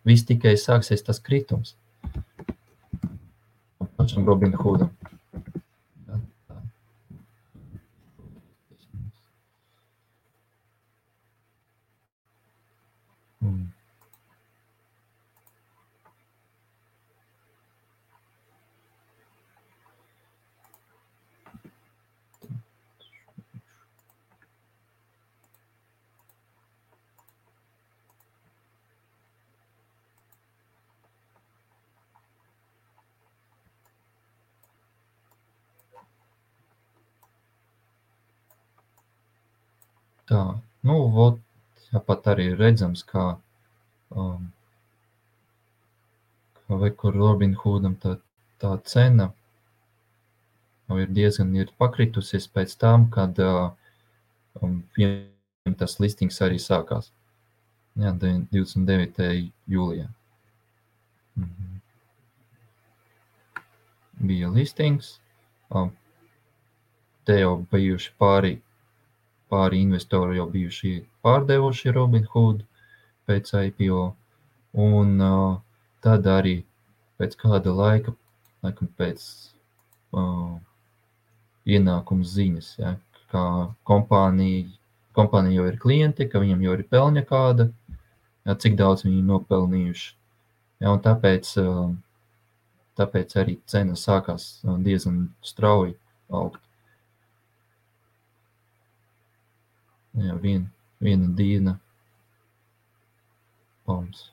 [0.09, 1.77] viss tikai sāksies tas kritums.
[3.97, 4.91] Pašam Robin Hoodam.
[13.43, 13.73] Mm.
[40.33, 40.43] Tā,
[40.89, 41.41] nu, vot,
[41.91, 43.25] tāpat arī redzams, kā,
[44.17, 44.47] um,
[46.63, 48.15] kā vai kur Robin Hoodam tā,
[48.63, 49.27] tā cena
[50.89, 53.75] jau ir diezgan ir pakritusies pēc tam, kad uh,
[54.63, 57.13] um, viņam tas listings arī sākās.
[58.01, 59.53] Jā, 29.
[59.69, 60.09] jūlijā.
[61.37, 61.79] Mhm.
[64.33, 65.19] Bija listings,
[65.69, 65.93] um,
[67.29, 68.57] te jau bijuši pāri
[69.53, 72.65] pāri investori jau bijuši pārdevuši Robinhood
[73.29, 74.05] pēc IPO,
[74.85, 75.57] un uh,
[76.05, 76.57] tad arī
[77.21, 78.15] pēc kāda laika,
[78.65, 79.25] laikam pēc
[80.17, 80.57] uh,
[81.69, 82.97] ienākuma ziņas, ja,
[83.33, 83.45] kā
[83.89, 84.67] kompānija,
[85.17, 87.69] kompānija jau ir klienti, ka viņam jau ir pelņa kāda,
[88.49, 90.11] ja, cik daudz viņi nopelnījuši.
[90.83, 91.93] Ja, un tāpēc, uh,
[92.99, 94.49] tāpēc arī cena sākās
[94.83, 95.95] diezgan strauji
[96.33, 96.63] augt.
[100.13, 100.67] Jā, vien,
[101.01, 101.79] viena diena
[103.89, 104.27] pams.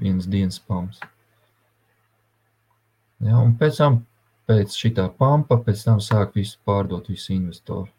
[0.00, 1.02] Vienas dienas pams.
[3.24, 4.00] Jā, un pēc tam,
[4.48, 7.92] pēc šitā pampa, pēc tam sāk visu pārdot visu investoru.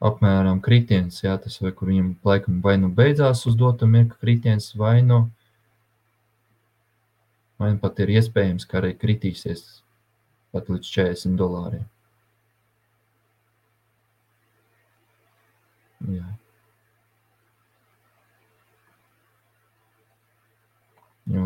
[0.00, 4.70] Apmēram kritiens, jā, tas vai kur viņam laikam vai nu beidzās uz dotu mirkli kritiens,
[4.78, 5.26] vai nu,
[7.60, 9.66] vai nu pat ir iespējams, ka arī kritīsies
[10.54, 11.84] pat līdz 40 dolāriem.
[16.08, 16.24] Ja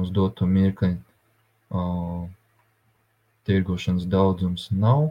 [0.04, 0.96] uz doto mirkli
[1.68, 2.28] uh,
[3.44, 5.10] tirgošanas daudzums nav,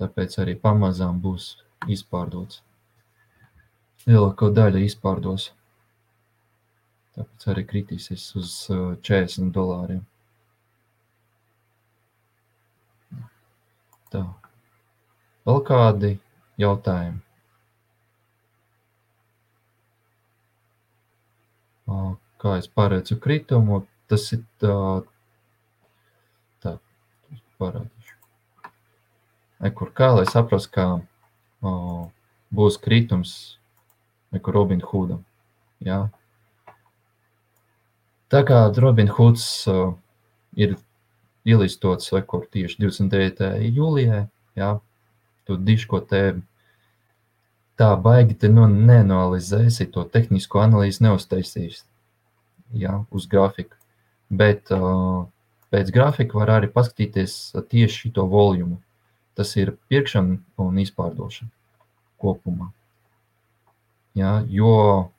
[0.00, 1.54] tāpēc arī pamazām būs
[1.88, 2.62] izpārdots.
[4.04, 5.52] Lielāko daļu izpārdos.
[7.14, 10.02] Tāpēc arī kritīsies uz 40 dolāriem.
[14.12, 14.24] Tā.
[15.46, 16.10] Vēl kādi
[16.60, 17.20] jautājumi.
[22.44, 24.76] Kā es paredzu kritumu, tas ir tā,
[26.60, 26.74] tā
[27.60, 28.16] parādīšu.
[29.64, 30.86] Ekur kā, lai saprast, kā
[31.64, 31.72] o,
[32.52, 33.32] būs kritums
[34.36, 35.22] ekur Robin Hoodam.
[35.84, 36.02] Jā.
[38.28, 39.94] Tā kā Robin Hoods uh,
[40.56, 40.76] ir
[41.48, 43.50] ielistots ekur tieši 29.
[43.76, 44.24] jūlijā,
[44.58, 44.70] jā,
[45.44, 46.24] tu diško te
[47.78, 51.82] tā baigi te nu neanalizēsi, to tehnisko analīzi neuztaisīs,
[52.78, 53.76] jā, uz grafiku.
[54.30, 55.26] Bet uh,
[55.74, 58.80] pēc grafika var arī paskatīties tieši to volumu.
[59.34, 61.50] Tas ir pirkšana un izpārdošana
[62.22, 62.70] kopumā.
[64.14, 65.10] Jā, jo,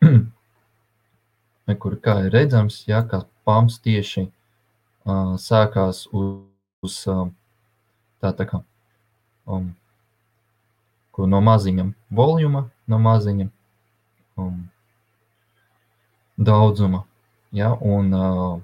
[1.82, 6.40] kur kā ir redzams, jā, kā pams tieši uh, sākās uz,
[6.80, 7.26] uz uh,
[8.24, 8.62] tā, tā kā
[9.46, 9.72] um,
[11.18, 13.48] no maziņa voluma, no maziņa
[14.40, 14.68] um,
[16.36, 17.04] daudzuma.
[17.52, 18.60] Ja, un, uh,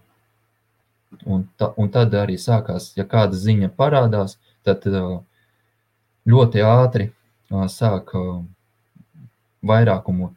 [1.25, 5.19] un, ta, un tad arī sākās, ja kāda ziņa parādās, tad uh,
[6.29, 8.41] ļoti ātri uh, sāk uh,
[9.69, 10.33] vairākumu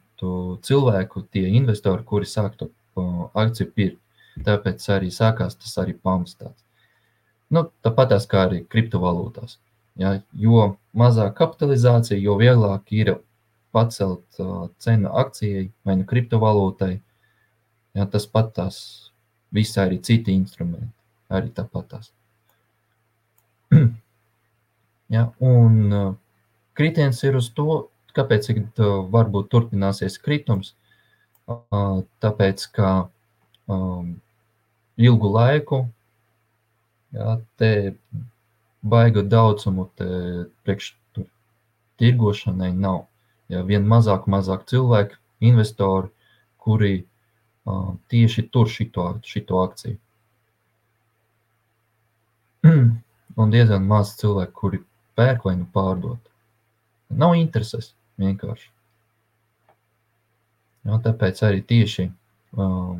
[0.62, 3.98] cilvēku, tie investori, kuri sāk to uh, akciju pirkt.
[4.46, 6.36] Tāpēc arī sākās tas arī pamats.
[7.52, 9.58] Nu, tāpat kā arī kriptovalūtās.
[10.00, 13.16] Ja, jo mazāk kapitalizācija, jo vieglāk ir
[13.72, 16.94] pacelt uh, cenu akcijai vai nu kriptovalūtai.
[17.96, 18.78] Ja, tas pat tās
[19.52, 20.92] visai arī citi instrumenti.
[21.32, 22.10] Arī tāpat tās.
[25.16, 26.12] ja, un uh,
[26.76, 27.86] kritiens ir uz to,
[28.16, 30.74] kāpēc uh, varbūt turpināsies kritums.
[31.48, 32.92] Uh, tāpēc, ka
[33.68, 34.14] um,
[34.96, 35.82] ilgu laiku
[37.12, 37.94] ja, te
[38.82, 40.92] baiga daudzumu priekš
[42.02, 43.04] tirgošanai nav.
[43.48, 46.08] Ja vien mazāk, mazāk cilvēku, investori,
[46.62, 49.98] kuri uh, tieši tur šito, šito akciju.
[53.42, 54.82] Un diezgan maz cilvēku, kuri
[55.18, 56.20] pērk vai nu pārdot.
[57.12, 58.70] Nav intereses vienkārši.
[60.88, 62.96] Ja, tāpēc arī tieši uh,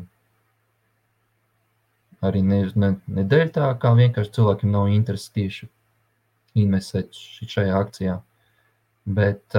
[2.23, 5.67] Arī ne, ne, ne dēļ tā, kā vienkārši cilvēkiem nav interesi tieši
[6.63, 7.17] investēt
[7.49, 8.15] šajā akcijā.
[9.03, 9.57] Bet,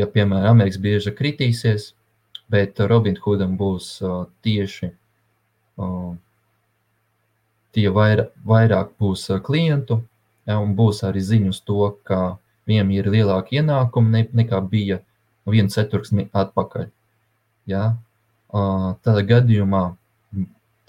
[0.00, 1.90] ja, piemēram, Amerikas bieža kritīsies,
[2.52, 3.98] bet Robinhoodam būs
[4.46, 4.92] tieši
[7.72, 10.00] tie vairāk, vairāk būs klientu,
[10.48, 15.00] ja, un būs arī ziņas to, ka viņiem ir lielāki ienākumi ne, nekā bija
[15.48, 16.88] viens ceturksni atpakaļ.
[17.68, 17.96] Ja.
[18.52, 19.96] Tādā gadījumā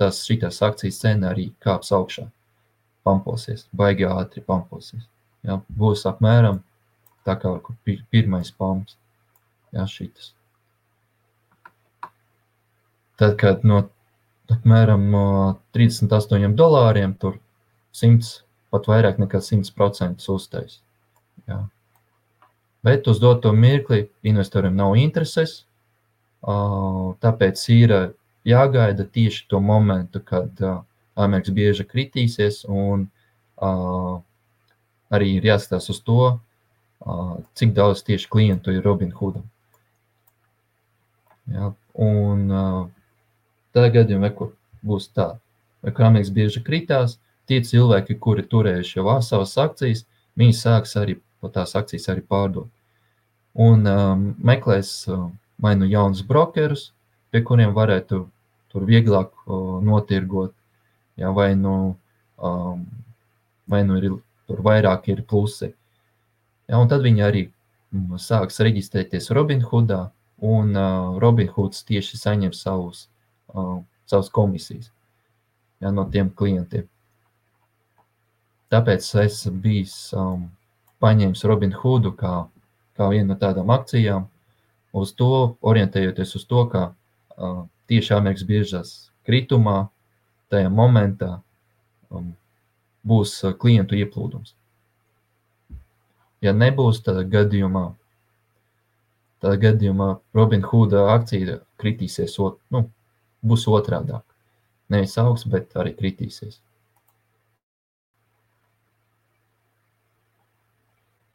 [0.03, 2.27] tas šitās akcijas cena arī kāps augšā,
[3.07, 5.07] pamposies, baigi ātri pamposies.
[5.47, 6.61] Ja, būs apmēram
[7.27, 7.55] tā kā
[8.11, 8.97] pirmais pamps,
[9.71, 10.33] ja, šitas.
[13.19, 13.85] Tad, kad no
[14.51, 15.25] apmēram no
[15.75, 17.37] 38 dolāriem tur
[17.95, 18.41] 100,
[18.73, 20.79] pat vairāk nekā 100% uztais.
[21.47, 21.63] Ja.
[22.83, 25.63] Bet uz doto mirkli investoriem nav intereses,
[26.43, 27.93] tāpēc ir
[28.47, 30.81] jāgaida tieši to momentu, kad uh,
[31.15, 33.07] Amerikas bieža kritīsies, un
[33.61, 34.19] uh,
[35.13, 39.45] arī ir jāskatās uz to, uh, cik daudz tieši klientu ir Robinhoodam.
[41.51, 42.81] Ja, un uh,
[43.75, 45.33] tādā gadījumā, kur būs tā,
[45.83, 47.17] kā Amerikas bieža kritās,
[47.47, 50.05] tie cilvēki, kuri turējuši jau savas akcijas,
[50.39, 51.19] viņi sāks arī
[51.53, 52.69] tās akcijas arī pārdot.
[53.53, 55.27] Un um, meklēs uh,
[55.61, 56.91] vai nu jaunus brokerus,
[57.29, 58.23] pie kuriem varētu
[58.73, 60.53] tur vieglāk uh, notirgot,
[61.19, 61.95] ja, vai, nu,
[62.41, 62.83] um,
[63.69, 64.09] vai nu ir
[64.49, 65.71] tur vairāk ir plusi.
[66.67, 67.43] Ja, un tad viņi arī
[68.17, 70.07] sāks reģistrēties Robinhoodā,
[70.43, 73.07] un uh, Robinhoods tieši saņem savus,
[73.53, 73.77] uh,
[74.09, 74.89] savus komisijas
[75.83, 76.87] ja, no tiem klientiem.
[78.73, 79.85] Tāpēc es biju
[80.17, 80.47] um,
[81.03, 82.33] paņēmis Robinhoodu kā,
[82.97, 84.25] kā vienu no tādām akcijām,
[84.93, 87.63] uz to orientējoties uz to, ka uh,
[87.93, 88.93] tieši Amerikas biržas
[89.27, 89.87] kritumā,
[90.49, 91.37] tajā momentā
[92.09, 92.33] um,
[93.05, 94.55] būs uh, klientu ieplūdums.
[96.43, 97.85] Ja nebūs, tad gadījumā,
[99.39, 102.89] tad gadījumā Robinhooda akcija kritīsies, ot, nu,
[103.47, 104.25] būs otrādāk.
[104.91, 106.59] Nevis augs, bet arī kritīsies.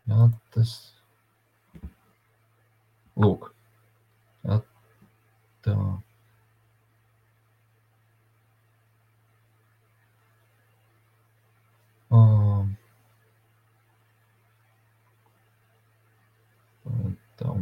[0.09, 0.74] Jā, tas
[3.16, 3.48] lūk.
[4.44, 4.61] Jā,
[5.64, 5.78] tā.
[12.09, 12.76] Um,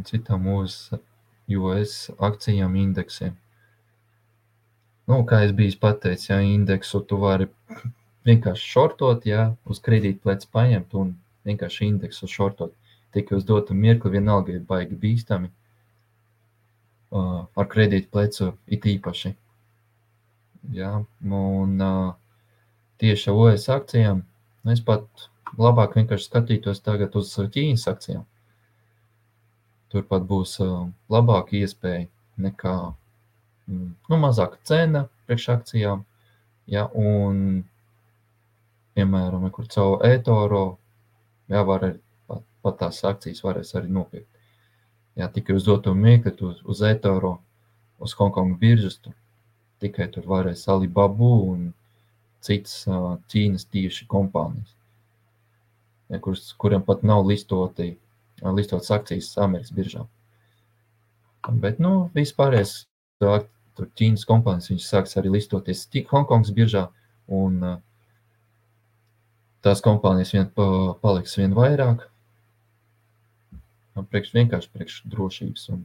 [0.07, 0.77] citām US,
[1.57, 1.95] US
[2.29, 3.35] akcijām, indeksiem.
[5.07, 7.47] Nu, kā es biju pateicis, ja indeksu tu vari
[8.27, 11.13] vienkārši šortot, ja uz kredītpleca paņemt un
[11.47, 12.73] vienkārši indeksu šortot.
[13.15, 15.51] Tikai uz dotu mirkli vienalga ir baigi bīstami.
[17.07, 19.31] Uh, ar kredītplecu it īpaši.
[20.75, 22.09] Ja, un uh,
[22.99, 24.25] tieši OS akcijām
[24.67, 28.25] nu, es pat labāk vienkārši skatītos tagad uz Ķīnas akcijām.
[29.93, 32.07] Turpat būs uh, labāka iespēja
[32.43, 32.75] nekā
[33.67, 36.03] mm, nu, mazāka cena priekš akcijām.
[36.67, 37.63] Ja, un,
[38.97, 40.65] piemēram, kur caur e-toro,
[41.47, 44.27] jā, var arī pat, pat tās akcijas varēs arī nopirkt.
[45.17, 47.37] Jā, tikai uz doto mirkli, uz, uz e-toro,
[48.03, 49.15] uz Hongkongu biržas, tur
[49.81, 51.71] tikai tur varēs Alibabu un
[52.43, 52.83] citas
[53.31, 54.75] Ķīnas tieši kompānijas,
[56.11, 57.95] ja, kuras, kuriem pat nav listoti
[58.43, 60.05] listotas akcijas Amerikas biržā.
[61.47, 62.87] Bet, nu, vispārējais
[63.21, 66.87] tur Ķīnas kompānijas, viņas sāks arī listoties Hongkongas biržā,
[67.27, 67.61] un
[69.65, 70.67] tās kompānijas vien pa,
[71.01, 72.03] paliks vien vairāk,
[74.11, 75.81] priekš vienkārši priekš drošības un,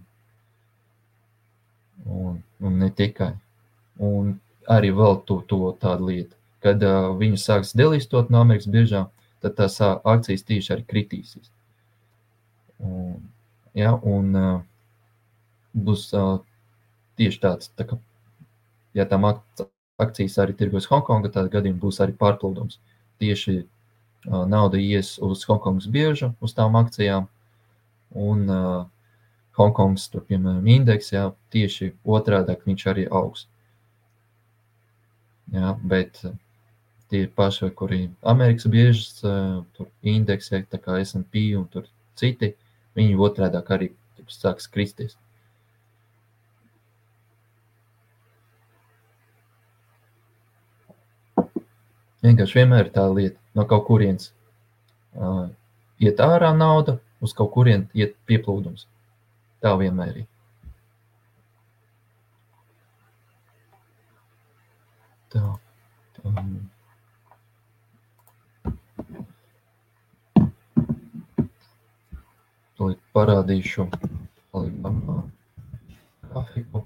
[2.05, 3.33] un, un ne tikai.
[4.03, 4.35] Un
[4.71, 9.11] arī vēl to, to tādu lietu, kad uh, viņi sāks delistot no Amerikas biržām,
[9.43, 11.51] tad tās uh, akcijas tieši arī kritīsies.
[12.83, 13.19] Un,
[13.79, 14.63] ja, un uh,
[15.73, 16.41] būs uh,
[17.21, 17.99] tieši tāds, tā kā,
[18.99, 22.81] ja tām akcijas arī tirgos Hongkonga, tad gadījumā būs arī pārplūdums.
[23.23, 27.31] Tieši uh, nauda ies uz Hongkongas biežu, uz tām akcijām,
[28.13, 28.45] un
[29.57, 33.47] Hongkongas, tur, piemēram, indeks, jā, tieši otrādāk viņš arī augs.
[35.53, 36.21] Jā, bet
[37.13, 39.21] tie paši, kuri Amerikas biežas,
[39.77, 42.55] tur indeksē, tā kā S&P un tur citi,
[42.99, 43.91] viņi otrādāk arī
[44.33, 45.17] sāks kristies.
[52.23, 54.29] Vienkārši vienmēr ir tā lieta, no kaut kurienes
[55.19, 55.49] uh,
[55.99, 58.87] iet ārā nauda, uz kaut kurien iet pieplūdums.
[59.63, 60.29] Tā vienmēr ir.
[65.35, 65.43] Tā.
[66.23, 66.72] Um.
[72.83, 73.85] Tūlīt parādīšu
[76.33, 76.83] grafiku.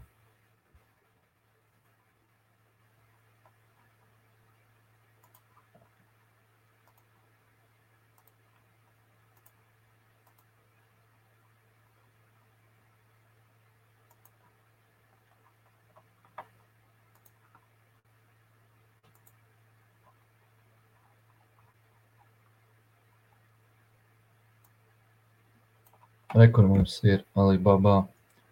[26.37, 28.07] Re, kur mums ir Alibaba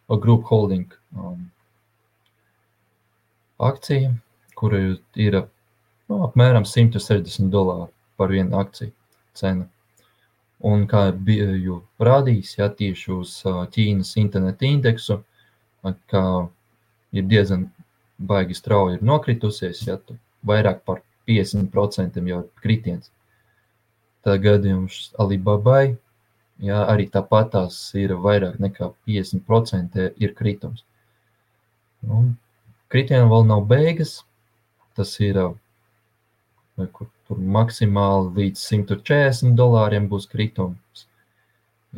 [0.08, 1.50] Group Holding um,
[3.58, 4.14] akcija,
[4.56, 4.78] kura
[5.20, 5.36] ir
[6.08, 8.92] nu, apmēram 160 dolāri par vienu akciju
[9.36, 9.68] cena.
[10.64, 15.18] Un kā biju rādījis, ja tieši uz Ķīnas interneta indeksu,
[16.08, 16.24] kā
[17.12, 17.66] ir diezgan
[18.16, 19.98] baigi strauji nokritusies, ja
[20.46, 23.12] vairāk par 50% jau ir kritiens.
[24.24, 25.98] Tā gadījums Alibabai
[26.62, 30.84] Jā, arī tāpat tās ir vairāk nekā 50% ir kritums.
[32.06, 32.20] Nu,
[32.92, 34.20] kritienam vēl nav beigas.
[34.94, 35.40] Tas ir
[36.94, 41.08] kur, tur maksimāli līdz 140 dolāriem būs kritums.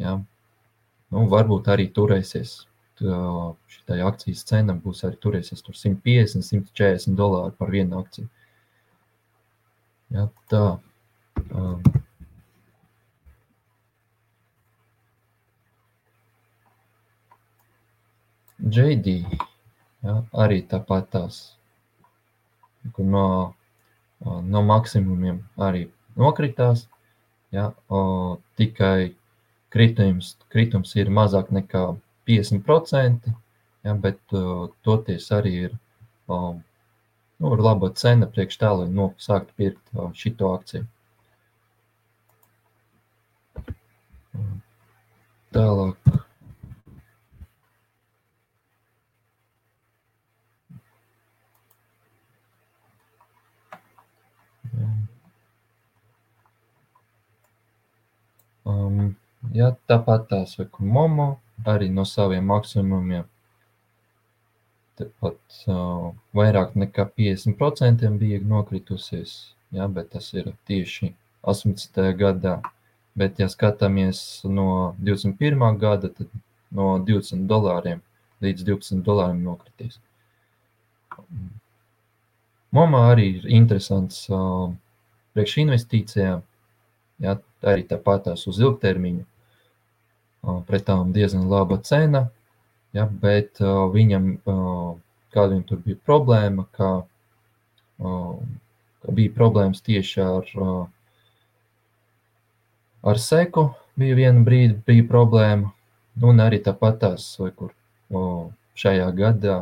[0.00, 0.16] Jā.
[1.12, 2.62] Nu, varbūt arī turēsies.
[2.96, 8.30] Šī akcijas cena būs arī turēsies tur 150, 140 dolāri par vienu akciju.
[10.16, 10.64] Jā, tā.
[11.52, 11.82] Um,
[18.60, 19.20] JD
[20.02, 21.40] ja, arī tāpat tās
[22.98, 23.54] no,
[24.24, 25.86] no maksimumiem arī
[26.16, 26.86] nokritās.
[27.54, 29.14] Ja, o, tikai
[29.72, 31.84] kritums, kritums ir mazāk nekā
[32.28, 33.30] 50%,
[33.86, 35.78] ja, bet o, toties arī ir,
[36.26, 36.58] o,
[37.38, 40.88] nu, ir laba cena priekš tā, lai no, sāktu pirkt o, šito akciju.
[45.56, 46.05] Tālāk.
[58.66, 59.14] Um,
[59.54, 61.28] ja, tāpat tās vai Momo
[61.64, 63.26] arī no saviem maksimumiem.
[64.96, 69.36] Tepat uh, vairāk nekā 50% bija nokritusies,
[69.76, 71.12] ja, bet tas ir tieši
[71.44, 72.02] 18.
[72.18, 72.58] gadā.
[73.16, 75.62] Bet, ja skatāmies no 21.
[75.80, 76.28] gada, tad
[76.76, 78.02] no 20 dolāriem
[78.44, 80.00] līdz 12 dolāriem nokritīs.
[82.76, 84.68] Momā arī ir interesants uh,
[85.32, 86.42] priekš investīcijām,
[87.24, 87.36] jā,
[87.72, 89.24] arī tāpatās uz ilgtermiņu.
[90.66, 92.28] Pret tām diezgan laba cena,
[92.94, 93.58] ja, bet
[93.94, 94.28] viņam,
[95.34, 96.90] kāda viņam tur bija problēma, ka,
[97.98, 100.52] ka bija problēmas tieši ar,
[103.02, 105.72] ar seku, bija viena brīdi bija problēma,
[106.22, 107.74] un arī tāpat tās, vai kur
[108.78, 109.58] šajā gadā,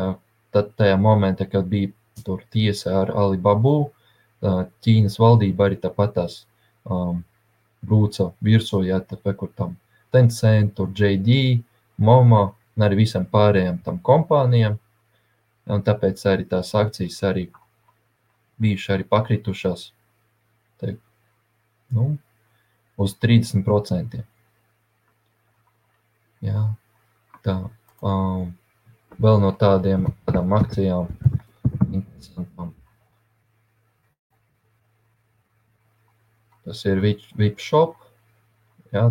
[0.00, 0.08] ja,
[0.56, 1.92] tad tajā momentā, kad bija
[2.24, 3.92] tur tiesa ar Alibabu,
[4.40, 6.34] Ķīnas valdība arī tāpat tās
[6.90, 7.22] um,
[7.86, 9.76] brūca virsū, ja, tā, kur tam
[10.14, 11.60] Tencent, tur JD,
[11.98, 12.42] Momo
[12.76, 14.76] un arī visam pārējām tam kompānijām.
[15.66, 17.48] Un tāpēc arī tās akcijas arī
[18.62, 19.88] bijušas arī pakritušās
[20.80, 20.94] te,
[21.96, 22.12] nu,
[23.02, 24.22] uz 30%.
[26.46, 26.62] Jā,
[27.42, 27.56] tā.
[28.04, 28.52] Um,
[29.18, 31.08] vēl no tādiem tādām akcijām
[31.90, 32.75] interesantām.
[36.66, 37.94] Tas ir VIP shop.
[38.90, 39.06] Jā,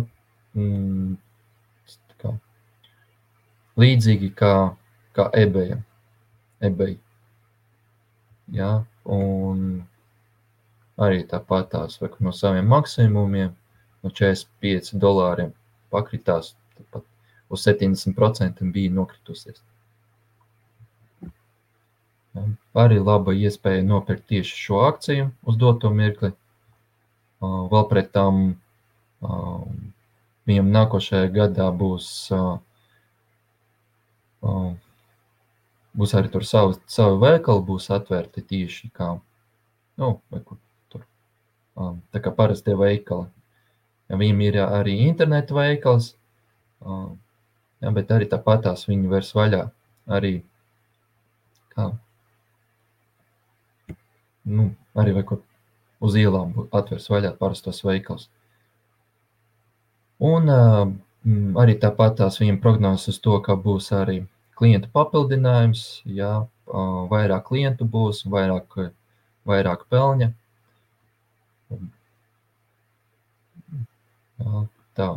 [0.56, 1.14] mm,
[2.20, 2.32] kā,
[3.80, 4.52] līdzīgi kā,
[5.16, 5.76] kā eBay.
[6.68, 6.98] eBay.
[8.56, 8.70] Ja,
[9.04, 9.62] un
[10.96, 13.52] arī tāpat tās no saviem maksimumiem,
[14.04, 15.52] no 45 dolāriem
[15.92, 17.04] pakritās, tāpat
[17.48, 19.62] uz 70% bija nokritusies.
[22.36, 22.44] Ja,
[22.84, 26.32] arī laba iespēja nopirkt tieši šo akciju uz doto mirkli.
[27.44, 28.56] Vēl pret tam
[30.46, 32.58] Viņam nākošajā gadā būs, uh,
[34.46, 34.68] uh,
[35.98, 39.08] būs arī tur savi, savi veikali, būs atvērti tieši kā,
[39.98, 40.60] nu, vai kur
[40.92, 41.02] tur,
[41.74, 43.26] um, tā kā parastie veikali.
[44.06, 46.12] Ja viņam ir arī interneta veikals,
[46.78, 47.16] um,
[47.82, 49.64] ja, bet arī tāpatās viņi vairs vaļā
[50.06, 50.36] arī,
[51.74, 51.88] kā,
[54.46, 55.42] nu, arī vai kur
[56.00, 58.28] uz ielām atvers vaļā parastos veikals.
[60.26, 60.84] Un uh,
[61.60, 64.22] arī tāpat tās viņam prognozes uz to, ka būs arī
[64.56, 68.78] klientu papildinājums, ja uh, vairāk klientu būs, vairāk,
[69.48, 70.30] vairāk peļņa.
[74.36, 74.62] Jā,
[74.96, 75.08] tā.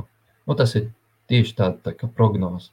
[0.48, 0.90] Nu, tas ir
[1.32, 2.72] tieši tāda tā kā prognoze.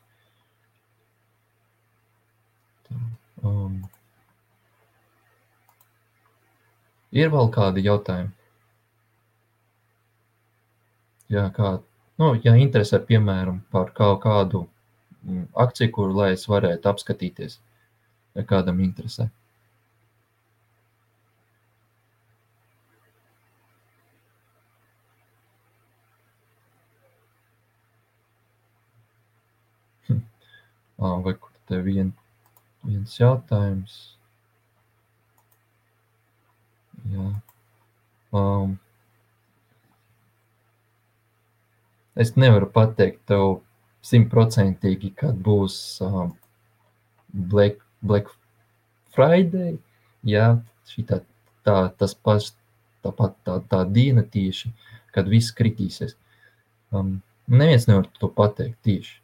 [2.86, 2.96] Tā,
[3.42, 3.84] um.
[7.12, 8.32] Ir vēl kādi jautājumi?
[11.30, 11.82] Jā, kādi?
[12.18, 14.62] Nu, ja interesē, piemēram, par kaut kādu
[15.22, 17.58] mm, akciju, kuru lai es varētu apskatīties,
[18.38, 19.28] ja kādam interesē.
[30.08, 30.22] Hm.
[30.98, 32.12] Vai kur te vien,
[32.84, 34.15] viens jautājums?
[37.12, 37.30] Jā.
[38.36, 38.76] Um,
[42.16, 43.58] Es nevaru pateikt tev
[44.06, 46.30] simtprocentīgi, kad būs uh,
[47.52, 48.30] Black, Black
[49.12, 49.74] Friday.
[50.24, 50.54] Jā,
[50.88, 51.20] šitā,
[51.66, 52.54] tā, tas pats,
[53.04, 54.72] tāpat tā, tā diena tieši,
[55.12, 56.16] kad viss kritīsies.
[56.88, 57.18] Um,
[57.52, 59.18] neviens nevar to pateikt tieši.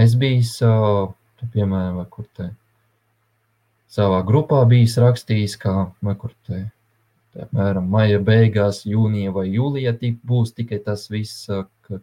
[0.00, 2.48] Es biju, uh, piemēram, kur te
[3.92, 6.70] savā grupā bijis rakstījis, kā, vai kur te
[7.38, 11.46] apmēram maija beigās, jūnija vai jūlijā tik būs tikai tas viss,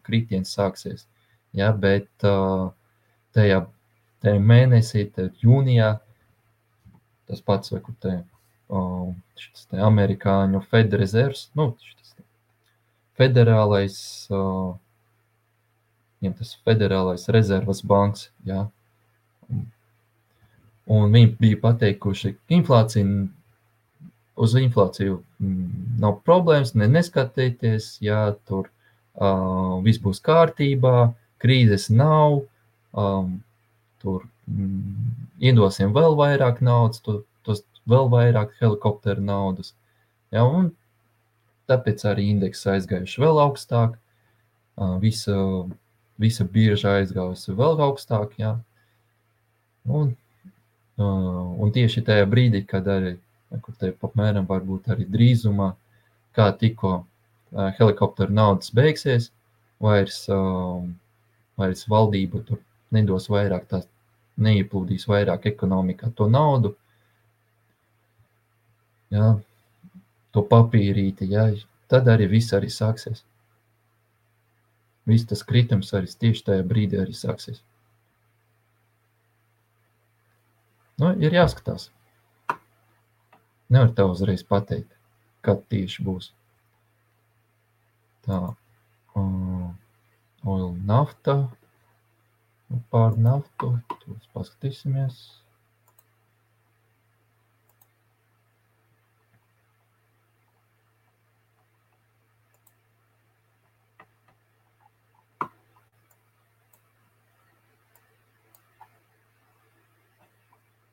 [0.08, 1.06] kritiens sāksies.
[1.58, 2.08] Ja, bet
[3.36, 3.60] tajā,
[4.24, 5.98] tajā mēnesī, tad jūnijā,
[7.28, 8.18] tas pats, kur te,
[9.42, 12.24] šis te amerikāņu Fed rezervs, nu, šis te
[13.20, 14.00] federālais,
[16.22, 18.68] viņam tas federālais rezervas banks, ja,
[20.88, 23.08] un viņi bija pateikuši, inflācija
[24.38, 28.20] uz inflāciju mm, nav problēmas, ne neskatieties, ja
[28.50, 31.12] tur uh, viss būs kārtībā,
[31.42, 32.44] krīzes nav,
[32.94, 33.40] um,
[34.04, 35.16] tur mm,
[35.50, 39.74] iedosim vēl vairāk naudas, to, tos vēl vairāk helikopteru naudas.
[40.34, 40.72] Ja, un
[41.72, 45.38] tāpēc arī indeks aizgājuši vēl augstāk, uh, visa,
[46.22, 48.60] visa birža aizgājusi vēl augstāk, ja.
[49.88, 50.12] Un,
[51.00, 53.18] uh, un tieši tajā brīdī, kad arī
[53.62, 55.72] kur te apmēram varbūt arī drīzumā,
[56.36, 57.00] kā tikko
[57.80, 59.32] helikopteru naudas beigsies,
[59.84, 60.26] vairs,
[61.58, 62.60] vairs valdība tur
[62.96, 63.88] nedos vairāk tās,
[64.38, 66.74] neieplūdīs vairāk ekonomikā to naudu,
[69.14, 69.32] jā,
[70.36, 71.48] to papīrīti, jā,
[71.92, 73.24] tad arī viss arī sāksies.
[75.08, 77.62] viss tas kritums arī tieši tajā brīdī arī sāksies.
[81.00, 81.88] Nu, ir jāskatās.
[83.70, 84.94] Nevar tā uzreiz pateikt,
[85.44, 86.30] kad tieši būs.
[88.28, 88.40] Tā,
[89.20, 89.66] uh,
[90.54, 91.36] oil nafta,
[92.92, 93.74] pār naftu,
[94.06, 95.20] tur paskatīsimies.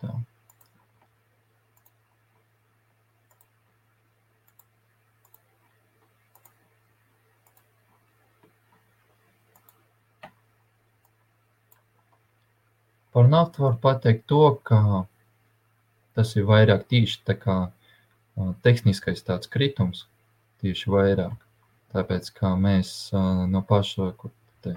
[0.05, 0.15] Tā.
[13.15, 15.07] Par naftu var pateikt to, ka
[16.15, 17.57] tas ir vairāk tieši tā kā
[18.67, 20.07] tehniskais tāds kritums,
[20.63, 21.37] tieši vairāk.
[21.95, 22.91] Tāpēc, kā mēs
[23.51, 24.33] no paša, kur
[24.67, 24.75] te,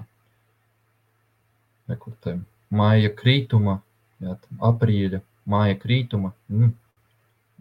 [1.98, 2.36] kur te
[2.70, 3.80] māja krītuma,
[4.22, 4.36] jā,
[4.70, 5.20] aprīļa
[5.50, 6.70] māja krītuma, mm,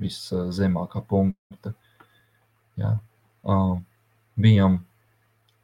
[0.03, 1.73] viszemākā punkta,
[2.77, 2.91] jā,
[3.49, 3.79] uh,
[4.37, 4.81] bijām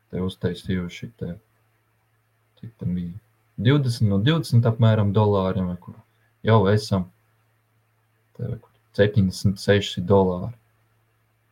[0.10, 1.36] te uztaisījuši te,
[2.60, 3.14] cik tam bija,
[3.58, 5.96] 20 no 20 apmēram dolāriem, kur
[6.46, 7.06] jau esam
[8.38, 10.54] te, kur 76 dolāri.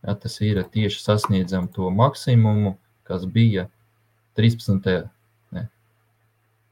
[0.02, 2.74] Ja, tas ir tieši sasniedzam to maksimumu,
[3.06, 3.68] kas bija
[4.40, 5.10] 13.
[5.54, 5.68] Ne,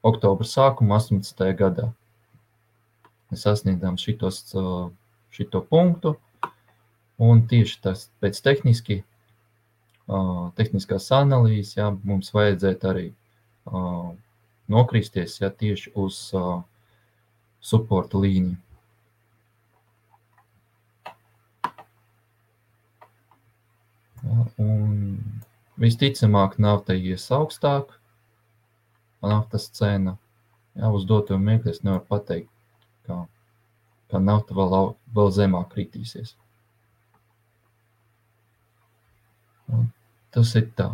[0.02, 1.44] oktobra sākuma 18.
[1.58, 1.92] gadā.
[3.30, 4.42] Mēs sasniedzām šitos,
[5.30, 6.16] šito punktu,
[7.22, 9.04] un tieši tas pēc tehniski,
[10.58, 13.06] tehniskās analīzes, ja, mums vajadzētu arī
[14.70, 16.60] nokristies ja, tieši uz uh,
[17.60, 18.58] suporta līniju.
[24.60, 24.96] Un
[25.80, 27.94] visticamāk, nafta ies augstāk,
[29.24, 30.16] naftas cena.
[30.76, 32.50] Ja, uz doto mirkli es nevaru pateikt,
[33.08, 33.24] ka,
[34.12, 36.36] ka nafta vēl, vēl zemāk kritīsies.
[39.70, 39.88] Un
[40.34, 40.90] tas ir tā.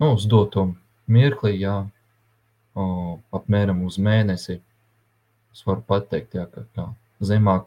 [0.00, 0.70] Nu, uz doto
[1.10, 1.76] mirkli, jā,
[2.76, 2.84] o,
[3.36, 4.60] apmēram uz mēnesi.
[5.56, 6.86] Es varu pateikt, jā, ka kā,
[7.24, 7.66] zemāk,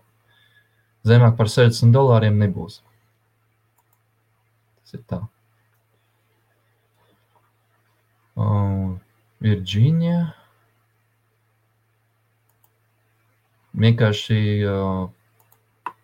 [1.10, 2.82] zemāk par 60 dolāriem nebūs.
[4.84, 5.24] Tas ir tā.
[8.40, 8.50] O,
[9.44, 10.20] Virģīnija.
[13.80, 15.08] Vienkārši uh,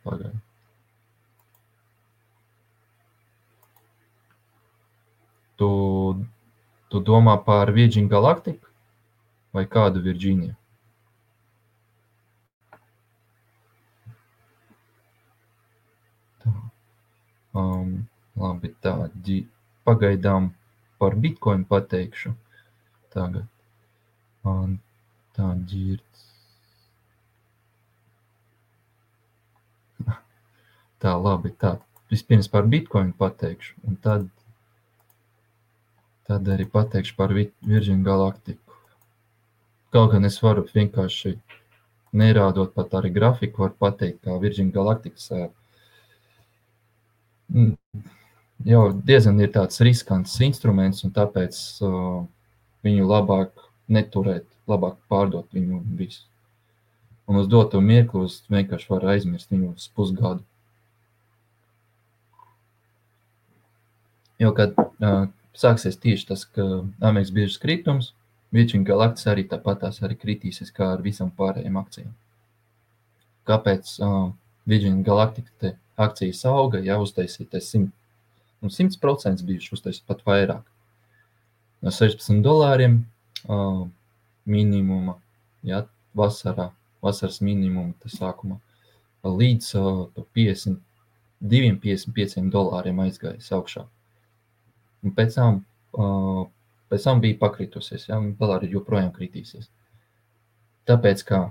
[0.05, 0.39] pagaidi.
[5.59, 5.67] Tu,
[6.91, 8.74] tu domā par Virgin Galactiku?
[9.55, 10.55] Vai kādu Virģīniju.
[16.43, 16.53] Tā.
[17.55, 17.93] Um,
[18.35, 18.95] labi, tā,
[19.27, 19.37] ģi,
[19.87, 20.51] pagaidām
[20.99, 22.33] par Bitcoin pateikšu
[23.15, 23.47] tagad.
[24.45, 24.75] Un
[25.35, 26.25] tā ģirts.
[31.01, 31.71] Tā, labi, tā.
[32.11, 34.27] Vispirms par Bitcoin pateikšu, un tad,
[36.29, 38.64] tad arī pateikšu par Virgin Galactiku.
[39.95, 41.37] Kaut gan es varu vienkārši
[42.19, 45.29] nerādot pat arī grafiku, var pateikt, kā Virgin Galactics
[48.65, 52.25] jau diezgan ir tāds riskants instruments, un tāpēc uh,
[52.85, 53.53] viņu labāk
[53.91, 56.25] neturēt, labāk pārdot viņu visu.
[57.25, 60.43] Un uz doto mirkli uz vienkārši var aizmirst viņu uz pusgadu.
[64.43, 65.25] Jo, kad uh,
[65.55, 68.11] sāksies tieši tas, ka Amerikas biežas kritums,
[68.55, 72.13] Virgin Galactic arī tāpatās arī kritīsies kā ar visam pārējiem akcijiem.
[73.45, 74.29] Kāpēc uh,
[74.65, 75.49] Virgin Galactic
[76.01, 77.91] akcijas auga, ja uztaisīties 100,
[78.63, 80.63] nu 100% bijuši uztaisīt pat vairāk.
[81.85, 83.01] No 16 dolāriem
[83.45, 83.83] uh,
[84.49, 85.17] minimuma,
[85.67, 85.83] ja,
[86.17, 86.71] vasarā,
[87.03, 88.57] vasaras minimuma, tas sākuma,
[89.25, 93.85] līdz uh, 52, 55 dolāriem aizgājis augšā.
[95.05, 95.61] Un pēc tam
[95.93, 96.45] uh,
[96.91, 99.69] pēc tam bija pakritusies, ja, un vēl arī joprojām kritīsies.
[100.89, 101.41] Tāpēc, kā,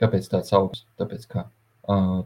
[0.00, 0.86] kāpēc tāds augsts?
[1.00, 1.44] Tāpēc, kā
[1.92, 2.22] uh,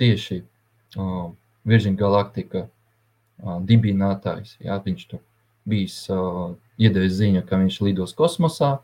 [0.00, 1.30] tieši uh,
[1.68, 5.24] Virgin Galactica uh, dibinātājs, ja, viņš tur
[5.68, 8.78] bijis uh, iedevis ziņu, ka viņš lidos kosmosā,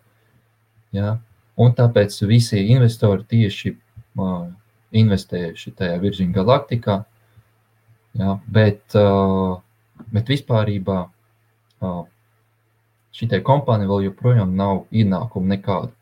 [0.96, 1.18] ja,
[1.60, 4.48] un tāpēc visi investori tieši uh,
[4.94, 7.02] investējuši tajā Virgin Galacticā,
[8.20, 9.60] ja, bet, uh,
[10.14, 12.04] bet vispārībā uh,
[13.14, 15.92] šitai kompānijai vēl joprojām nav ienākumu nekādu.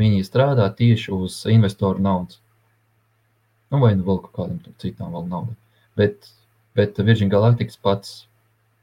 [0.00, 2.40] Viņi strādā tieši uz investoru naudas.
[3.70, 5.54] Nu, vai nu vēl kaut kādam citam vēl naudu.
[5.98, 6.30] Bet,
[6.74, 8.24] bet Virgin Galactics pats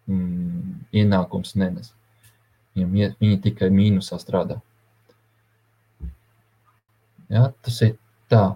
[0.07, 1.91] mm, ienākums nenes.
[2.77, 4.61] Viņam, viņi tikai mīnusā strādā.
[7.33, 7.97] Ja, tas ir
[8.31, 8.55] tā.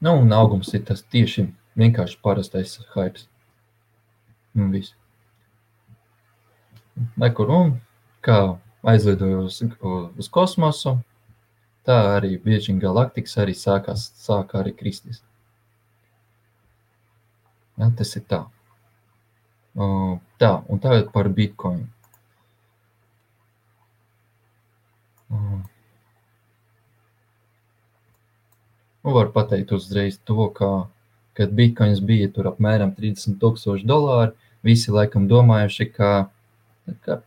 [0.00, 1.48] Nu, un augums ir tas tieši
[1.80, 3.26] vienkārši parastais hypes.
[4.54, 4.94] Un viss.
[7.18, 7.74] Nekur un
[8.24, 8.38] kā
[8.86, 9.60] aizlidoju uz,
[10.18, 10.98] uz kosmosu,
[11.84, 15.22] tā arī bieži galaktikas arī sākās, sākā arī kristies.
[17.78, 18.44] Ja, tas ir tā.
[19.74, 21.88] Uh, tā, un tagad par Bitcoin.
[25.34, 25.64] Uh,
[29.02, 30.70] nu, var pateikt uzreiz to, ka,
[31.34, 34.30] kad Bitcoins bija tur apmēram 30 tūkstoši dolāri,
[34.62, 36.12] visi laikam domājuši, ka,
[37.04, 37.20] ka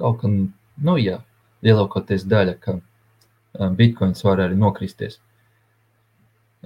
[0.00, 1.18] kaut kā, nu jā,
[1.66, 2.78] lielākoties daļa, ka
[3.76, 5.18] Bitcoins var arī nokristies.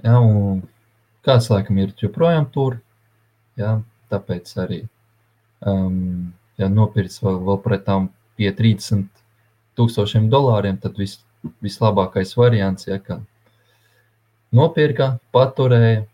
[0.03, 0.61] Ja, un
[1.25, 2.79] kāds laikam ir joprojām tur,
[3.59, 3.79] ja,
[4.11, 4.81] tāpēc arī
[5.65, 9.07] um, ja nopirks vēl, vēl pretām pie 30
[9.79, 11.17] tūkstošiem dolāriem, tad vis,
[11.63, 13.19] vislabākais variants, ja, ka
[14.55, 16.05] nopirka, paturēja,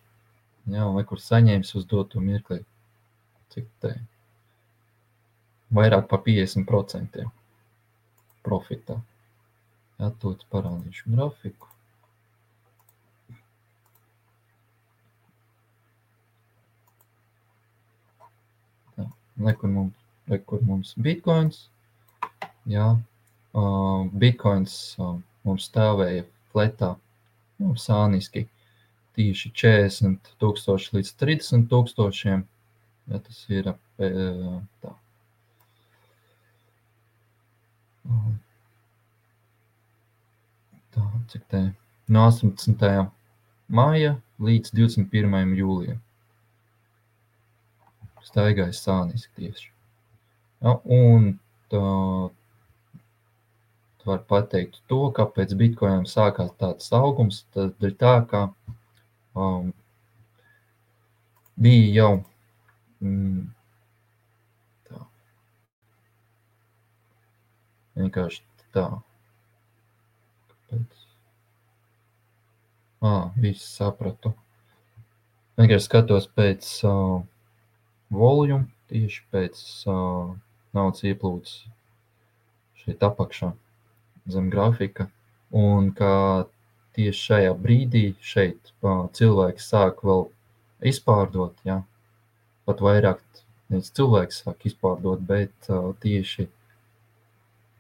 [0.71, 2.61] ja, vai kur saņēmis uz doto mirkli,
[3.53, 3.97] cik te
[5.73, 7.27] vairāk par 50%
[8.45, 9.01] profitā.
[10.21, 11.71] To parādīšu grafiku.
[19.41, 19.93] nekur mums,
[20.29, 21.65] nekur mums bitkoins.
[22.69, 22.87] Jā,
[23.57, 25.17] uh, bitkoins uh,
[25.47, 26.93] mums stāvēja fletā,
[27.61, 28.45] nu, sāniski
[29.17, 32.45] tieši 40 tūkstoši līdz 30 tūkstošiem.
[33.11, 33.71] Ja tas ir
[34.83, 34.93] tā.
[40.91, 41.65] Tā, cik te
[42.11, 43.09] no 18.
[43.71, 45.57] māja līdz 21.
[45.57, 45.99] jūlijam
[48.31, 49.69] staigāja sāniski tieši.
[50.61, 51.31] Ja, un
[51.71, 51.81] tā,
[54.01, 58.43] tu vari pateikt to, kāpēc bitkoinam sākās tāds augums, tad ir tā, ka
[59.35, 59.71] um,
[61.61, 62.11] bija jau
[63.01, 63.43] mm,
[64.89, 65.03] tā.
[67.99, 68.43] Vienkārši
[68.77, 68.87] tā.
[70.53, 71.00] Kāpēc?
[73.01, 74.29] Ā, viss sapratu.
[75.57, 77.23] Vienkārši skatos pēc uh,
[78.13, 80.35] volume tieši pēc uh,
[80.77, 81.55] naudas ieplūdes
[82.83, 83.51] šeit apakšā
[84.29, 85.09] zem grafika.
[85.49, 86.13] Un kā
[86.93, 90.27] tieši šajā brīdī šeit uh, cilvēki sāk vēl
[90.93, 91.81] izpārdot, ja,
[92.69, 93.25] pat vairāk
[93.73, 96.51] nevis cilvēks sāk izpārdot, bet uh, tieši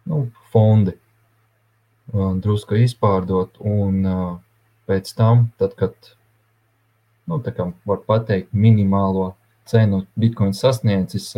[0.09, 4.31] nu, fondi uh, drusku izpārdot un uh,
[4.91, 5.95] pēc tam, tad, kad,
[7.31, 9.31] nu, tā kā var pateikt minimālo
[9.71, 11.31] cenu Bitcoin sasniedzis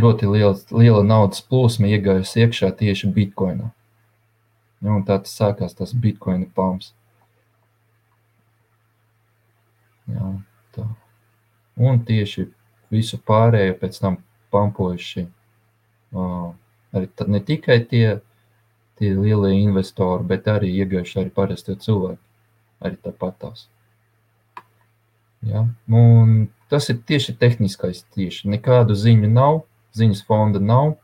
[0.00, 3.70] ļoti liela, liela naudas plūsma iegājusi iekšā tieši Bitcoinā.
[4.80, 6.94] Ja, un tā tas sākās tas Bitcoin pumps.
[10.10, 10.30] Jā,
[10.74, 10.86] tā.
[11.80, 12.48] Un tieši
[12.90, 14.16] visu pārējo pēc tam
[14.50, 16.50] pampojuši uh,
[16.96, 18.18] arī ne tikai tie,
[19.00, 22.20] tie lielie investori, bet arī iegājuši arī parastie cilvēki.
[22.84, 23.66] Arī tāpatās.
[25.44, 25.64] Ja?
[25.88, 28.04] Un tas ir tieši tehniskais.
[28.14, 28.48] Tieši.
[28.52, 29.62] Nekādu ziņu nav,
[29.96, 30.94] ziņas fonda nav.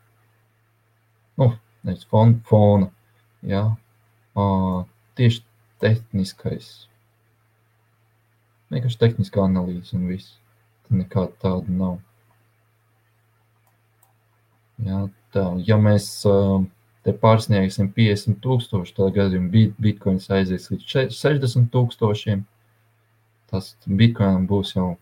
[1.40, 1.50] Nu,
[1.88, 2.90] nevis fonda, fona.
[3.44, 3.64] Ja?
[4.36, 4.84] Uh,
[5.16, 5.40] tieši
[5.80, 6.70] tehniskais.
[8.72, 10.36] Vienkārši tehniskā analīze un viss.
[10.92, 11.98] Nekāda tāda nav.
[14.84, 16.60] Ja, tā, ja mēs uh,
[17.06, 22.44] te pārsniegsim 50 tūkstoši, tad gadījumā bitkoins aizies līdz 60 tūkstošiem
[23.50, 24.92] tas Bitcoinam būs jau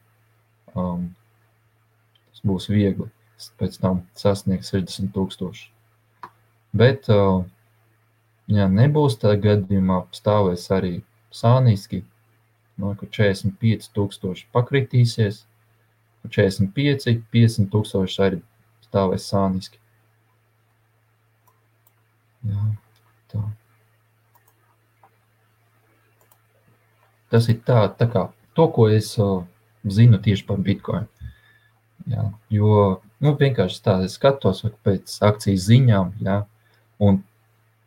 [0.76, 1.08] um,
[2.30, 3.08] tas būs viegli
[3.60, 5.66] pēc tam sasniegt 60 tūkstoši.
[6.74, 7.44] Bet, uh,
[8.50, 10.94] ja nebūs, tad gadījumā stāvēs arī
[11.34, 12.02] sāniski,
[12.80, 15.44] no, ka 45 tūkstoši pakritīsies,
[16.24, 18.40] 45, 50 tūkstoši arī
[18.86, 19.80] stāvēs sāniski.
[22.44, 22.64] Jā.
[27.34, 29.42] Tas ir tā, tā kā to, ko es uh,
[29.90, 31.08] zinu tieši par Bitcoin.
[32.06, 32.74] Jā, jo
[33.24, 36.36] nu, vienkārši tā, es skatos pēc akcijas ziņām, jā,
[37.02, 37.22] un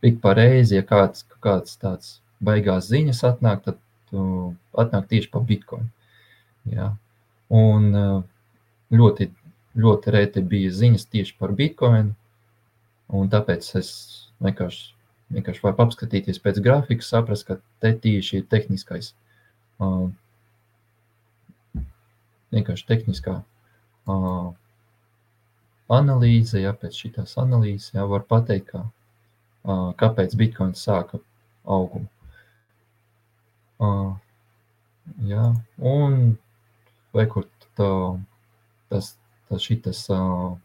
[0.03, 3.79] ik pa reizi, ja kāds, kāds tāds baigās ziņas atnāk, tad
[4.17, 4.51] uh,
[4.83, 5.87] atnāk tieši par Bitcoin.
[6.67, 6.91] Jā.
[7.47, 8.21] Un uh,
[8.91, 9.29] ļoti,
[9.79, 12.11] ļoti reti bija ziņas tieši par Bitcoin,
[13.15, 13.93] un tāpēc es
[14.43, 14.93] vienkārši,
[15.37, 19.13] vienkārši varu apskatīties pēc grafikas, saprast, ka te tieši ir tehniskais
[22.53, 24.51] vienkārši tehniskā uh,
[25.93, 28.83] analīze, ja pēc šīs analīzes, ja var pateikt, kā,
[29.67, 31.19] uh, kāpēc Bitcoin sāka
[31.65, 32.07] augumu.
[33.77, 34.15] Uh,
[35.29, 36.37] jā, un
[37.13, 37.45] vai kur
[37.77, 37.91] tā,
[38.91, 39.13] tas,
[39.49, 40.55] tas šitas, uh,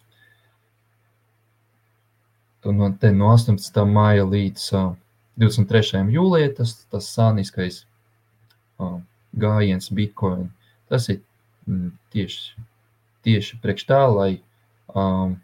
[2.64, 3.82] no, te, no 18.
[3.90, 4.92] māja līdz uh,
[5.40, 6.04] 23.
[6.12, 7.82] jūlijam tas, tas sāniskais
[8.78, 9.00] uh,
[9.38, 10.50] gājiens Bitcoin.
[10.92, 11.22] Tas ir
[11.66, 12.64] mm, tieši,
[13.26, 14.30] tieši priekš tā, lai
[14.94, 15.38] um,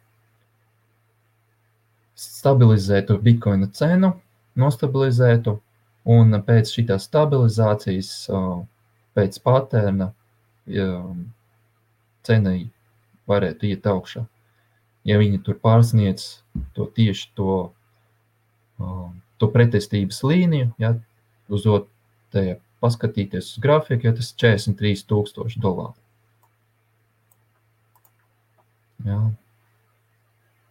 [2.19, 4.13] stabilizētu Bitcoina cenu,
[4.59, 5.59] nostabilizētu,
[6.09, 8.63] un pēc šīs stabilizācijas, uh,
[9.19, 10.13] pēc patērna,
[10.85, 11.27] um,
[12.25, 12.55] cena
[13.29, 14.25] varētu iet augšā.
[15.09, 16.43] Ja viņi tur pārsniedz
[16.77, 17.53] to tieši to
[18.79, 20.97] um, to pretestības līniju, ja,
[21.49, 25.97] uz otru paskatīties uz grafiku, ja tas ir 43,000 dolāri.
[29.07, 29.19] Ja.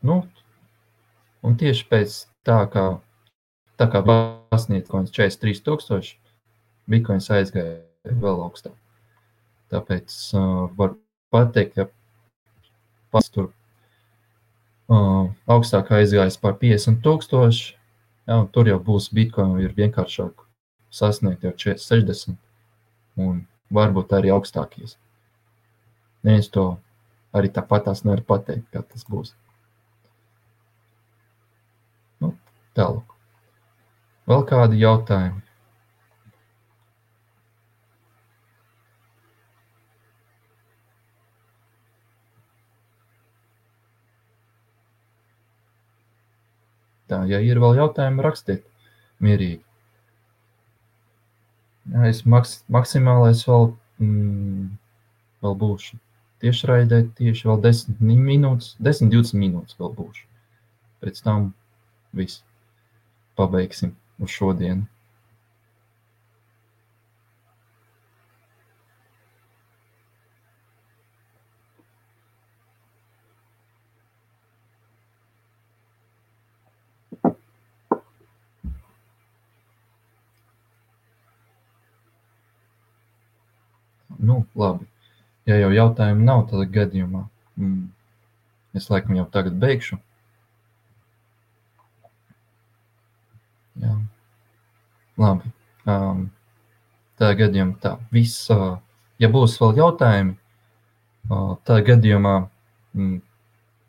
[0.05, 0.21] Nu,
[1.43, 2.17] un tieši pēc
[2.47, 2.85] tā, kā,
[3.79, 6.15] tā kā pasniedz kaut kāds 43,000,
[6.91, 8.75] bitkoins aizgāja vēl augstāk.
[9.73, 10.95] Tāpēc uh, var
[11.33, 11.89] pateikt, ka
[13.11, 13.51] pats tur
[14.91, 17.77] uh, augstāk aizgājis par 50,000,
[18.27, 20.43] Ja, tur jau būs bitkoin, ir vienkāršāk
[20.91, 22.35] sasniegt jau 60
[23.23, 23.39] un
[23.71, 24.97] varbūt arī augstākies.
[26.27, 26.65] Neviens to
[27.31, 29.31] arī tāpatās nevar pateikt, kā tas būs.
[32.19, 32.33] Nu,
[32.75, 33.15] tālāk.
[34.27, 35.46] Vēl kādi jautājumi?
[47.07, 48.65] Tā, ja ir vēl jautājumi, rakstiet
[49.23, 49.61] mierīgi.
[51.93, 53.71] Jā, es maks, maksimālais vēl,
[54.03, 54.67] mm,
[55.45, 56.01] vēl būšu
[56.43, 60.27] tiešraidē, tieši vēl 10 minūtes, 10-20 minūtes vēl būšu.
[61.01, 61.51] Pēc tam
[62.17, 62.43] viss
[63.37, 64.85] pabeigsim uz šodienu.
[84.27, 84.87] Nu, labi.
[85.47, 87.23] Ja jau jautājumu nav, tad gadījumā
[87.55, 87.85] mm,
[88.75, 89.99] es laikam jau tagad beigšu.
[93.81, 93.93] Jā.
[95.17, 95.53] Labi.
[95.87, 96.25] Um,
[97.17, 97.95] tā gadījumā tā.
[98.13, 98.75] Viss, uh,
[99.23, 100.35] ja būs vēl jautājumi,
[101.31, 103.15] uh, tā gadījumā mm,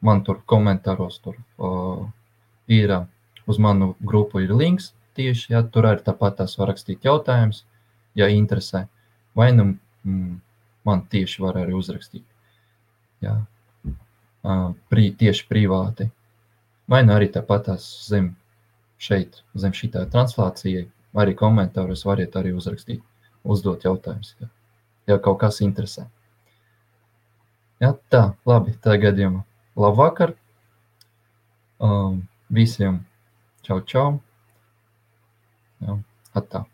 [0.07, 2.07] man tur komentāros tur uh,
[2.71, 3.09] ir uh,
[3.51, 7.65] uz manu grupu ir links tieši, ja tur arī tāpat tās var rakstīt jautājumus,
[8.19, 8.87] ja interesē.
[9.35, 9.73] Vai nu
[10.05, 10.37] mm,
[10.89, 12.25] man tieši var arī uzrakstīt.
[13.25, 13.37] Jā.
[14.89, 16.09] Pri, tieši privāti.
[16.89, 18.33] Vai nu arī tāpat zem
[18.99, 20.87] šeit, zem šī translācija,
[21.19, 23.03] arī komentāros variet arī uzrakstīt,
[23.45, 24.49] uzdot jautājumus, ja,
[25.11, 26.07] ja kaut kas interesē.
[27.79, 29.45] Jā, tā, labi, tā gadījumā.
[29.79, 30.33] Labvakar!
[31.79, 33.05] Um, visiem
[33.63, 34.09] čau, čau!
[35.85, 36.01] Jā,
[36.35, 36.65] atā!